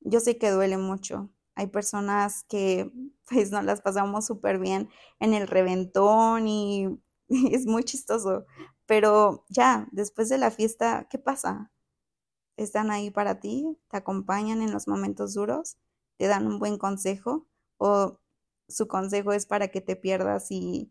Yo 0.00 0.20
sé 0.20 0.38
que 0.38 0.50
duele 0.50 0.78
mucho, 0.78 1.30
hay 1.56 1.66
personas 1.66 2.44
que 2.48 2.92
pues 3.28 3.50
nos 3.50 3.64
las 3.64 3.80
pasamos 3.82 4.26
súper 4.26 4.58
bien 4.58 4.88
en 5.20 5.34
el 5.34 5.48
reventón 5.48 6.46
y, 6.48 7.00
es 7.28 7.66
muy 7.66 7.84
chistoso. 7.84 8.46
Pero 8.86 9.44
ya, 9.50 9.88
después 9.92 10.28
de 10.28 10.38
la 10.38 10.50
fiesta, 10.50 11.08
¿qué 11.10 11.18
pasa? 11.18 11.70
¿Están 12.58 12.90
ahí 12.90 13.10
para 13.10 13.38
ti? 13.38 13.78
¿Te 13.88 13.98
acompañan 13.98 14.62
en 14.62 14.72
los 14.72 14.88
momentos 14.88 15.32
duros? 15.32 15.78
¿Te 16.16 16.26
dan 16.26 16.44
un 16.44 16.58
buen 16.58 16.76
consejo? 16.76 17.46
¿O 17.76 18.18
su 18.68 18.88
consejo 18.88 19.32
es 19.32 19.46
para 19.46 19.68
que 19.68 19.80
te 19.80 19.94
pierdas 19.94 20.50
y 20.50 20.90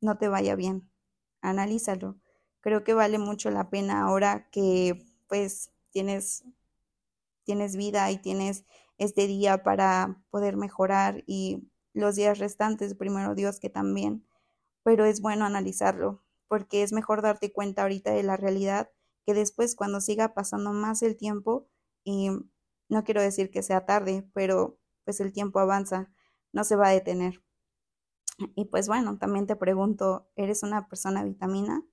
no 0.00 0.16
te 0.16 0.28
vaya 0.28 0.54
bien? 0.54 0.88
Analízalo. 1.40 2.16
Creo 2.60 2.84
que 2.84 2.94
vale 2.94 3.18
mucho 3.18 3.50
la 3.50 3.68
pena 3.68 4.02
ahora 4.02 4.48
que 4.50 5.04
pues 5.26 5.72
tienes, 5.90 6.44
tienes 7.42 7.76
vida 7.76 8.08
y 8.12 8.18
tienes 8.18 8.64
este 8.96 9.26
día 9.26 9.64
para 9.64 10.22
poder 10.30 10.56
mejorar 10.56 11.24
y 11.26 11.68
los 11.94 12.14
días 12.14 12.38
restantes, 12.38 12.94
primero 12.94 13.34
Dios 13.34 13.58
que 13.58 13.70
también, 13.70 14.24
pero 14.84 15.04
es 15.04 15.20
bueno 15.20 15.46
analizarlo 15.46 16.22
porque 16.46 16.84
es 16.84 16.92
mejor 16.92 17.22
darte 17.22 17.52
cuenta 17.52 17.82
ahorita 17.82 18.12
de 18.12 18.22
la 18.22 18.36
realidad 18.36 18.88
que 19.28 19.34
después 19.34 19.76
cuando 19.76 20.00
siga 20.00 20.32
pasando 20.32 20.72
más 20.72 21.02
el 21.02 21.14
tiempo 21.14 21.68
y 22.02 22.30
no 22.88 23.04
quiero 23.04 23.20
decir 23.20 23.50
que 23.50 23.62
sea 23.62 23.84
tarde, 23.84 24.26
pero 24.32 24.78
pues 25.04 25.20
el 25.20 25.34
tiempo 25.34 25.58
avanza, 25.60 26.10
no 26.54 26.64
se 26.64 26.76
va 26.76 26.88
a 26.88 26.92
detener. 26.92 27.44
Y 28.56 28.64
pues 28.64 28.88
bueno, 28.88 29.18
también 29.18 29.46
te 29.46 29.54
pregunto, 29.54 30.30
¿eres 30.34 30.62
una 30.62 30.88
persona 30.88 31.24
vitamina? 31.24 31.84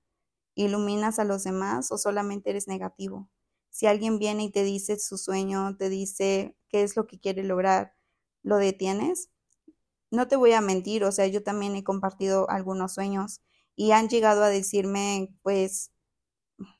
¿Iluminas 0.54 1.18
a 1.18 1.24
los 1.24 1.44
demás 1.44 1.92
o 1.92 1.98
solamente 1.98 2.48
eres 2.48 2.68
negativo? 2.68 3.28
Si 3.68 3.84
alguien 3.84 4.18
viene 4.18 4.44
y 4.44 4.50
te 4.50 4.62
dice 4.62 4.98
su 4.98 5.18
sueño, 5.18 5.76
te 5.76 5.90
dice 5.90 6.56
qué 6.70 6.84
es 6.84 6.96
lo 6.96 7.06
que 7.06 7.20
quiere 7.20 7.44
lograr, 7.44 7.92
¿lo 8.42 8.56
detienes? 8.56 9.28
No 10.10 10.26
te 10.26 10.36
voy 10.36 10.52
a 10.52 10.62
mentir, 10.62 11.04
o 11.04 11.12
sea, 11.12 11.26
yo 11.26 11.42
también 11.42 11.76
he 11.76 11.84
compartido 11.84 12.48
algunos 12.48 12.94
sueños 12.94 13.42
y 13.74 13.90
han 13.90 14.08
llegado 14.08 14.42
a 14.42 14.48
decirme, 14.48 15.36
pues, 15.42 15.92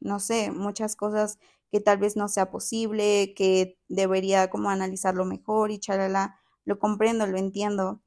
no 0.01 0.21
sé, 0.21 0.51
muchas 0.51 0.97
cosas 0.97 1.39
que 1.73 1.81
tal 1.81 1.99
vez 1.99 2.17
no 2.17 2.29
sea 2.29 2.51
posible, 2.51 3.35
que 3.37 3.79
debería 3.89 4.49
como 4.51 4.71
analizarlo 4.71 5.25
mejor 5.25 5.71
y 5.71 5.79
chalala, 5.81 6.41
lo 6.65 6.79
comprendo, 6.79 7.27
lo 7.27 7.39
entiendo. 7.39 8.03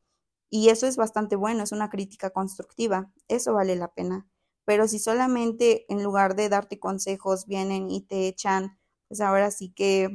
Y 0.50 0.70
eso 0.70 0.88
es 0.88 0.98
bastante 0.98 1.36
bueno, 1.36 1.64
es 1.64 1.72
una 1.72 1.90
crítica 1.90 2.32
constructiva, 2.32 3.12
eso 3.28 3.54
vale 3.54 3.76
la 3.76 3.94
pena. 3.94 4.28
Pero 4.66 4.88
si 4.88 5.00
solamente 5.00 5.86
en 5.94 6.04
lugar 6.04 6.36
de 6.36 6.50
darte 6.50 6.80
consejos 6.80 7.46
vienen 7.48 7.90
y 7.92 8.02
te 8.02 8.28
echan 8.28 8.78
pues 9.08 9.22
ahora 9.22 9.52
sí 9.52 9.72
que 9.72 10.10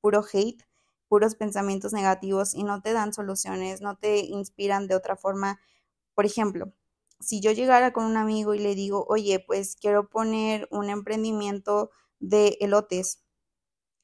puro 0.00 0.22
hate, 0.32 0.62
puros 1.08 1.34
pensamientos 1.34 1.92
negativos 1.92 2.54
y 2.54 2.62
no 2.64 2.80
te 2.82 2.92
dan 2.92 3.12
soluciones, 3.12 3.80
no 3.82 3.96
te 3.98 4.18
inspiran 4.20 4.86
de 4.88 4.94
otra 4.96 5.16
forma. 5.16 5.60
Por 6.14 6.26
ejemplo, 6.26 6.72
si 7.20 7.40
yo 7.40 7.52
llegara 7.52 7.92
con 7.92 8.04
un 8.06 8.16
amigo 8.16 8.54
y 8.54 8.58
le 8.60 8.74
digo, 8.74 9.04
oye, 9.08 9.40
pues 9.46 9.76
quiero 9.76 10.08
poner 10.08 10.68
un 10.70 10.90
emprendimiento 10.90 11.90
de 12.20 12.56
elotes, 12.60 13.22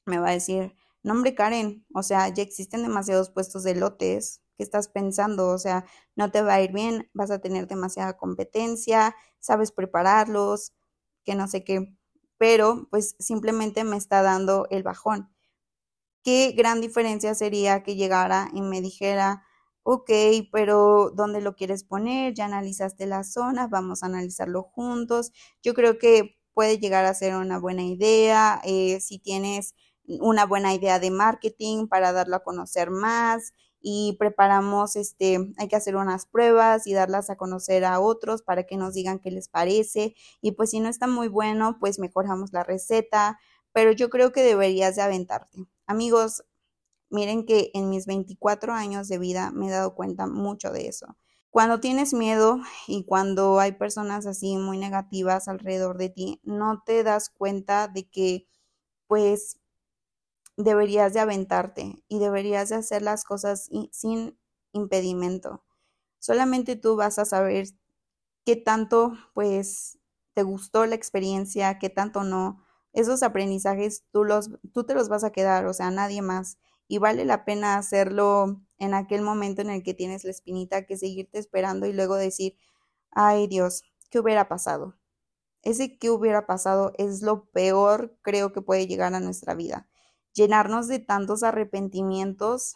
me 0.05 0.19
va 0.19 0.29
a 0.29 0.33
decir, 0.33 0.75
no 1.03 1.13
hombre 1.13 1.35
Karen, 1.35 1.85
o 1.93 2.03
sea, 2.03 2.29
ya 2.29 2.43
existen 2.43 2.83
demasiados 2.83 3.29
puestos 3.29 3.63
de 3.63 3.71
elotes, 3.71 4.41
¿qué 4.57 4.63
estás 4.63 4.89
pensando? 4.89 5.49
O 5.49 5.57
sea, 5.57 5.85
no 6.15 6.31
te 6.31 6.41
va 6.41 6.55
a 6.55 6.61
ir 6.61 6.71
bien, 6.73 7.09
vas 7.13 7.31
a 7.31 7.39
tener 7.39 7.67
demasiada 7.67 8.17
competencia, 8.17 9.15
sabes 9.39 9.71
prepararlos, 9.71 10.73
que 11.23 11.35
no 11.35 11.47
sé 11.47 11.63
qué 11.63 11.93
pero 12.39 12.87
pues 12.91 13.15
simplemente 13.19 13.83
me 13.83 13.97
está 13.97 14.21
dando 14.21 14.67
el 14.69 14.83
bajón. 14.83 15.33
Qué 16.23 16.51
gran 16.51 16.81
diferencia 16.81 17.33
sería 17.35 17.83
que 17.83 17.95
llegara 17.95 18.49
y 18.53 18.61
me 18.61 18.81
dijera, 18.81 19.43
ok, 19.89 20.11
pero 20.51 21.11
¿dónde 21.15 21.39
lo 21.39 21.55
quieres 21.55 21.85
poner? 21.85 22.33
Ya 22.33 22.43
analizaste 22.45 23.05
la 23.05 23.23
zona, 23.23 23.67
vamos 23.67 24.03
a 24.03 24.07
analizarlo 24.07 24.63
juntos. 24.63 25.31
Yo 25.63 25.73
creo 25.73 25.97
que 25.97 26.37
puede 26.53 26.77
llegar 26.77 27.05
a 27.05 27.13
ser 27.13 27.35
una 27.35 27.57
buena 27.57 27.83
idea. 27.83 28.59
Eh, 28.65 28.99
si 28.99 29.17
tienes 29.17 29.75
una 30.05 30.45
buena 30.45 30.73
idea 30.73 30.99
de 30.99 31.09
marketing 31.09 31.87
para 31.87 32.11
darlo 32.11 32.35
a 32.35 32.43
conocer 32.43 32.91
más, 32.91 33.53
y 33.79 34.17
preparamos, 34.19 34.97
este, 34.97 35.37
hay 35.57 35.67
que 35.69 35.75
hacer 35.77 35.95
unas 35.95 36.25
pruebas 36.25 36.85
y 36.87 36.93
darlas 36.93 37.29
a 37.29 37.37
conocer 37.37 37.85
a 37.85 38.01
otros 38.01 38.41
para 38.41 38.63
que 38.65 38.75
nos 38.75 38.93
digan 38.93 39.19
qué 39.19 39.31
les 39.31 39.47
parece 39.47 40.15
y 40.41 40.53
pues 40.53 40.71
si 40.71 40.81
no 40.81 40.89
está 40.89 41.07
muy 41.07 41.29
bueno, 41.29 41.77
pues 41.79 41.99
mejoramos 41.99 42.51
la 42.51 42.63
receta, 42.63 43.39
pero 43.71 43.91
yo 43.93 44.09
creo 44.09 44.33
que 44.33 44.41
deberías 44.41 44.95
de 44.97 45.03
aventarte. 45.03 45.59
Amigos, 45.85 46.43
miren 47.09 47.45
que 47.45 47.71
en 47.73 47.89
mis 47.89 48.05
24 48.05 48.73
años 48.73 49.07
de 49.07 49.17
vida 49.19 49.51
me 49.51 49.67
he 49.67 49.71
dado 49.71 49.95
cuenta 49.95 50.27
mucho 50.27 50.71
de 50.71 50.87
eso. 50.87 51.17
Cuando 51.49 51.79
tienes 51.79 52.13
miedo 52.13 52.59
y 52.87 53.05
cuando 53.05 53.59
hay 53.59 53.71
personas 53.73 54.25
así 54.25 54.57
muy 54.57 54.77
negativas 54.77 55.47
alrededor 55.47 55.97
de 55.97 56.09
ti, 56.09 56.39
no 56.43 56.83
te 56.85 57.03
das 57.03 57.29
cuenta 57.29 57.87
de 57.87 58.09
que 58.09 58.47
pues 59.07 59.59
deberías 60.57 61.13
de 61.13 61.19
aventarte 61.19 62.03
y 62.07 62.19
deberías 62.19 62.69
de 62.69 62.75
hacer 62.75 63.01
las 63.01 63.23
cosas 63.23 63.69
sin 63.91 64.37
impedimento. 64.73 65.63
Solamente 66.19 66.75
tú 66.75 66.95
vas 66.95 67.19
a 67.19 67.25
saber 67.25 67.67
qué 68.45 68.55
tanto 68.55 69.13
pues 69.33 69.99
te 70.33 70.43
gustó 70.43 70.85
la 70.85 70.95
experiencia, 70.95 71.79
qué 71.79 71.89
tanto 71.89 72.23
no. 72.23 72.63
Esos 72.93 73.23
aprendizajes 73.23 74.05
tú 74.11 74.23
los 74.23 74.49
tú 74.73 74.83
te 74.85 74.95
los 74.95 75.09
vas 75.09 75.23
a 75.23 75.31
quedar, 75.31 75.65
o 75.67 75.73
sea, 75.73 75.91
nadie 75.91 76.21
más 76.21 76.57
y 76.87 76.99
vale 76.99 77.25
la 77.25 77.45
pena 77.45 77.77
hacerlo 77.77 78.61
en 78.79 78.93
aquel 78.93 79.21
momento 79.21 79.61
en 79.61 79.69
el 79.69 79.83
que 79.83 79.93
tienes 79.93 80.23
la 80.23 80.31
espinita 80.31 80.85
que 80.85 80.97
seguirte 80.97 81.39
esperando 81.39 81.85
y 81.87 81.93
luego 81.93 82.15
decir, 82.15 82.55
ay 83.11 83.47
Dios, 83.47 83.83
¿qué 84.09 84.19
hubiera 84.19 84.47
pasado? 84.47 84.95
Ese 85.63 85.97
que 85.97 86.09
hubiera 86.11 86.45
pasado 86.47 86.93
es 86.97 87.21
lo 87.21 87.45
peor 87.51 88.17
creo 88.21 88.53
que 88.53 88.61
puede 88.61 88.87
llegar 88.87 89.13
a 89.15 89.19
nuestra 89.19 89.55
vida. 89.55 89.89
Llenarnos 90.33 90.87
de 90.87 90.99
tantos 90.99 91.43
arrepentimientos 91.43 92.75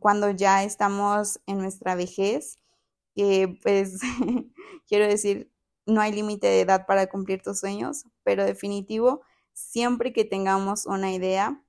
cuando 0.00 0.30
ya 0.30 0.64
estamos 0.64 1.40
en 1.46 1.58
nuestra 1.58 1.94
vejez, 1.94 2.58
que 3.14 3.58
pues 3.62 4.00
quiero 4.88 5.06
decir, 5.06 5.52
no 5.86 6.00
hay 6.00 6.12
límite 6.12 6.46
de 6.46 6.60
edad 6.62 6.86
para 6.86 7.08
cumplir 7.08 7.42
tus 7.42 7.60
sueños, 7.60 8.04
pero 8.22 8.44
definitivo, 8.44 9.22
siempre 9.52 10.12
que 10.12 10.24
tengamos 10.24 10.86
una 10.86 11.12
idea, 11.12 11.63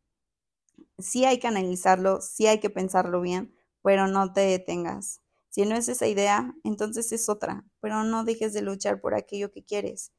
sí 1.00 1.26
hay 1.26 1.40
que 1.40 1.48
analizarlo, 1.48 2.22
sí 2.22 2.48
hay 2.48 2.60
que 2.60 2.70
pensarlo 2.70 3.22
bien, 3.22 3.54
pero 3.84 4.08
no 4.08 4.34
te 4.34 4.42
detengas. 4.42 5.22
Si 5.50 5.66
no 5.66 5.76
es 5.76 5.88
esa 5.90 6.08
idea, 6.08 6.54
entonces 6.64 7.12
es 7.12 7.30
otra, 7.30 7.66
pero 7.82 8.04
no 8.04 8.24
dejes 8.26 8.54
de 8.54 8.62
luchar 8.62 9.00
por 9.02 9.16
aquello 9.16 9.52
que 9.52 9.64
quieres. 9.64 10.12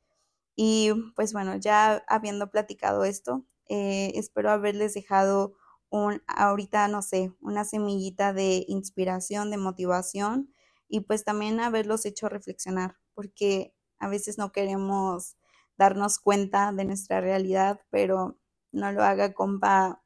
Y 0.56 0.92
pues 1.14 1.32
bueno, 1.32 1.56
ya 1.56 2.04
habiendo 2.08 2.50
platicado 2.50 3.04
esto, 3.04 3.44
eh, 3.68 4.12
espero 4.14 4.50
haberles 4.50 4.94
dejado 4.94 5.54
un, 5.90 6.22
ahorita, 6.26 6.88
no 6.88 7.02
sé, 7.02 7.32
una 7.40 7.64
semillita 7.64 8.32
de 8.32 8.64
inspiración, 8.68 9.50
de 9.50 9.58
motivación 9.58 10.52
y 10.88 11.00
pues 11.00 11.24
también 11.24 11.60
haberlos 11.60 12.06
hecho 12.06 12.28
reflexionar, 12.28 12.96
porque 13.14 13.74
a 13.98 14.08
veces 14.08 14.38
no 14.38 14.52
queremos 14.52 15.36
darnos 15.78 16.18
cuenta 16.18 16.72
de 16.72 16.84
nuestra 16.84 17.20
realidad, 17.20 17.80
pero 17.90 18.38
no 18.72 18.92
lo 18.92 19.02
haga, 19.04 19.34
compa, 19.34 20.02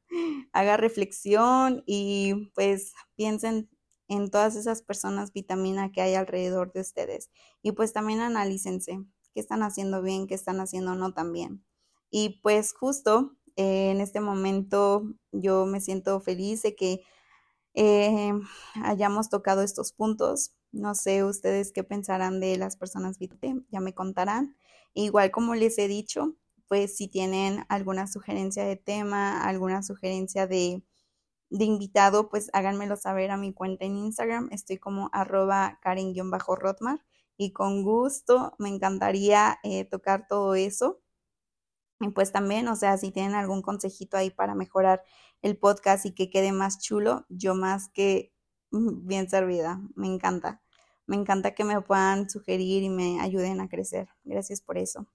haga 0.53 0.77
reflexión 0.77 1.83
y 1.87 2.51
pues 2.55 2.94
piensen 3.16 3.70
en 4.09 4.31
todas 4.31 4.57
esas 4.57 4.83
personas 4.83 5.33
vitamina 5.33 5.92
que 5.92 6.03
hay 6.03 6.14
alrededor 6.14 6.73
de 6.73 6.81
ustedes. 6.81 7.31
Y 7.62 7.73
pues 7.73 7.92
también 7.92 8.20
analícense 8.20 9.05
qué 9.35 9.40
están 9.40 9.62
haciendo 9.62 10.03
bien, 10.03 10.27
qué 10.27 10.35
están 10.35 10.61
haciendo 10.61 10.94
no 10.94 11.12
tan 11.14 11.33
bien. 11.33 11.64
Y 12.11 12.40
pues 12.42 12.73
justo 12.75 13.37
eh, 13.57 13.90
en 13.90 14.01
este 14.01 14.20
momento 14.20 15.05
yo 15.33 15.66
me 15.66 15.81
siento 15.81 16.20
feliz 16.20 16.62
de 16.62 16.75
que 16.75 17.03
eh, 17.75 18.33
hayamos 18.83 19.29
tocado 19.31 19.62
estos 19.62 19.92
puntos. 19.92 20.53
No 20.73 20.94
sé 20.94 21.25
ustedes 21.25 21.73
qué 21.73 21.85
pensarán 21.85 22.40
de 22.40 22.57
las 22.57 22.77
personas 22.77 23.18
ya 23.70 23.81
me 23.81 23.94
contarán. 23.94 24.57
Igual 24.94 25.31
como 25.31 25.55
les 25.55 25.79
he 25.79 25.88
dicho, 25.88 26.35
pues 26.70 26.96
si 26.96 27.09
tienen 27.09 27.64
alguna 27.68 28.06
sugerencia 28.06 28.64
de 28.64 28.76
tema, 28.76 29.42
alguna 29.42 29.83
sugerencia 29.83 30.46
de, 30.46 30.85
invitado, 31.50 32.28
pues 32.28 32.48
háganmelo 32.52 32.96
saber 32.96 33.33
a 33.33 33.37
mi 33.37 33.52
cuenta 33.52 33.87
en 33.87 33.96
Instagram. 33.96 34.48
Estoy 34.52 34.78
como 34.78 35.11
arroba 35.12 35.80
karen-rotmar 35.83 37.00
y 37.37 37.52
con 37.52 37.83
gusto 37.83 38.54
me 38.59 38.68
encantaría 38.68 39.59
eh, 39.64 39.85
tocar 39.85 40.28
todo 40.28 40.54
eso. 40.54 41.00
Y 42.00 42.11
pues 42.11 42.30
también, 42.30 42.68
o 42.68 42.76
sea, 42.76 42.96
si 42.98 43.11
tienen 43.11 43.35
algún 43.35 43.62
consejito 43.62 44.16
ahí 44.16 44.30
para 44.30 44.54
mejorar 44.54 45.02
el 45.42 45.59
podcast 45.59 46.06
y 46.06 46.14
que 46.14 46.30
quede 46.30 46.52
más 46.52 46.78
chulo, 46.80 47.26
yo 47.28 47.56
más 47.56 47.88
que 47.88 48.33
bien 48.70 49.28
servida. 49.28 49.80
Me 49.96 50.06
encanta. 50.06 50.62
Me 51.06 51.16
encanta 51.16 51.52
que 51.52 51.64
me 51.64 51.80
puedan 51.80 52.30
sugerir 52.30 52.85
y 52.85 52.90
me 52.90 53.20
ayuden 53.20 53.61
a 53.61 53.68
crecer. 53.68 54.09
Gracias 54.24 54.61
por 54.61 54.78
eso. 54.78 55.09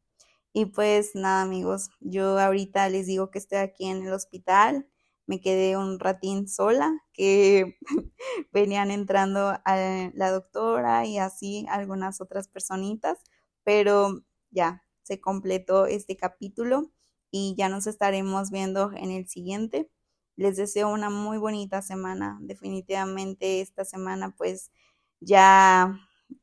Y 0.58 0.68
pues 0.68 1.16
nada, 1.16 1.42
amigos, 1.42 1.90
yo 2.00 2.40
ahorita 2.40 2.88
les 2.88 3.08
digo 3.08 3.30
que 3.30 3.40
estoy 3.40 3.58
aquí 3.58 3.88
en 3.88 4.06
el 4.08 4.14
hospital. 4.14 4.88
Me 5.28 5.42
quedé 5.42 5.76
un 5.76 6.00
ratín 6.00 6.48
sola, 6.48 6.94
que 7.12 7.78
venían 8.54 8.90
entrando 8.90 9.50
a 9.66 10.12
la 10.14 10.32
doctora 10.32 11.06
y 11.06 11.18
así 11.18 11.66
algunas 11.68 12.22
otras 12.22 12.48
personitas, 12.48 13.20
pero 13.66 14.24
ya 14.50 14.82
se 15.04 15.20
completó 15.20 15.88
este 15.88 16.16
capítulo 16.16 16.90
y 17.32 17.54
ya 17.58 17.68
nos 17.68 17.86
estaremos 17.86 18.50
viendo 18.50 18.94
en 18.94 19.12
el 19.12 19.28
siguiente. 19.28 19.92
Les 20.38 20.56
deseo 20.56 20.88
una 20.90 21.10
muy 21.10 21.38
bonita 21.38 21.82
semana. 21.82 22.38
Definitivamente 22.42 23.60
esta 23.60 23.84
semana 23.84 24.34
pues 24.38 24.72
ya 25.20 26.00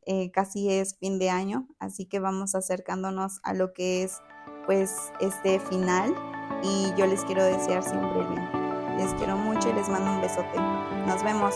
eh, 0.06 0.30
casi 0.30 0.70
es 0.70 0.96
fin 0.98 1.18
de 1.18 1.30
año, 1.30 1.68
así 1.78 2.06
que 2.06 2.18
vamos 2.18 2.54
acercándonos 2.54 3.40
a 3.42 3.54
lo 3.54 3.72
que 3.72 4.02
es 4.02 4.20
pues 4.66 5.12
este 5.20 5.58
final 5.58 6.14
y 6.62 6.92
yo 6.96 7.06
les 7.06 7.24
quiero 7.24 7.44
desear 7.44 7.82
siempre 7.82 8.26
bien. 8.28 8.62
Les 8.96 9.12
quiero 9.14 9.36
mucho 9.36 9.70
y 9.70 9.72
les 9.72 9.88
mando 9.88 10.12
un 10.12 10.20
besote. 10.20 10.58
Nos 11.06 11.22
vemos. 11.24 11.54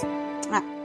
Ah. 0.50 0.75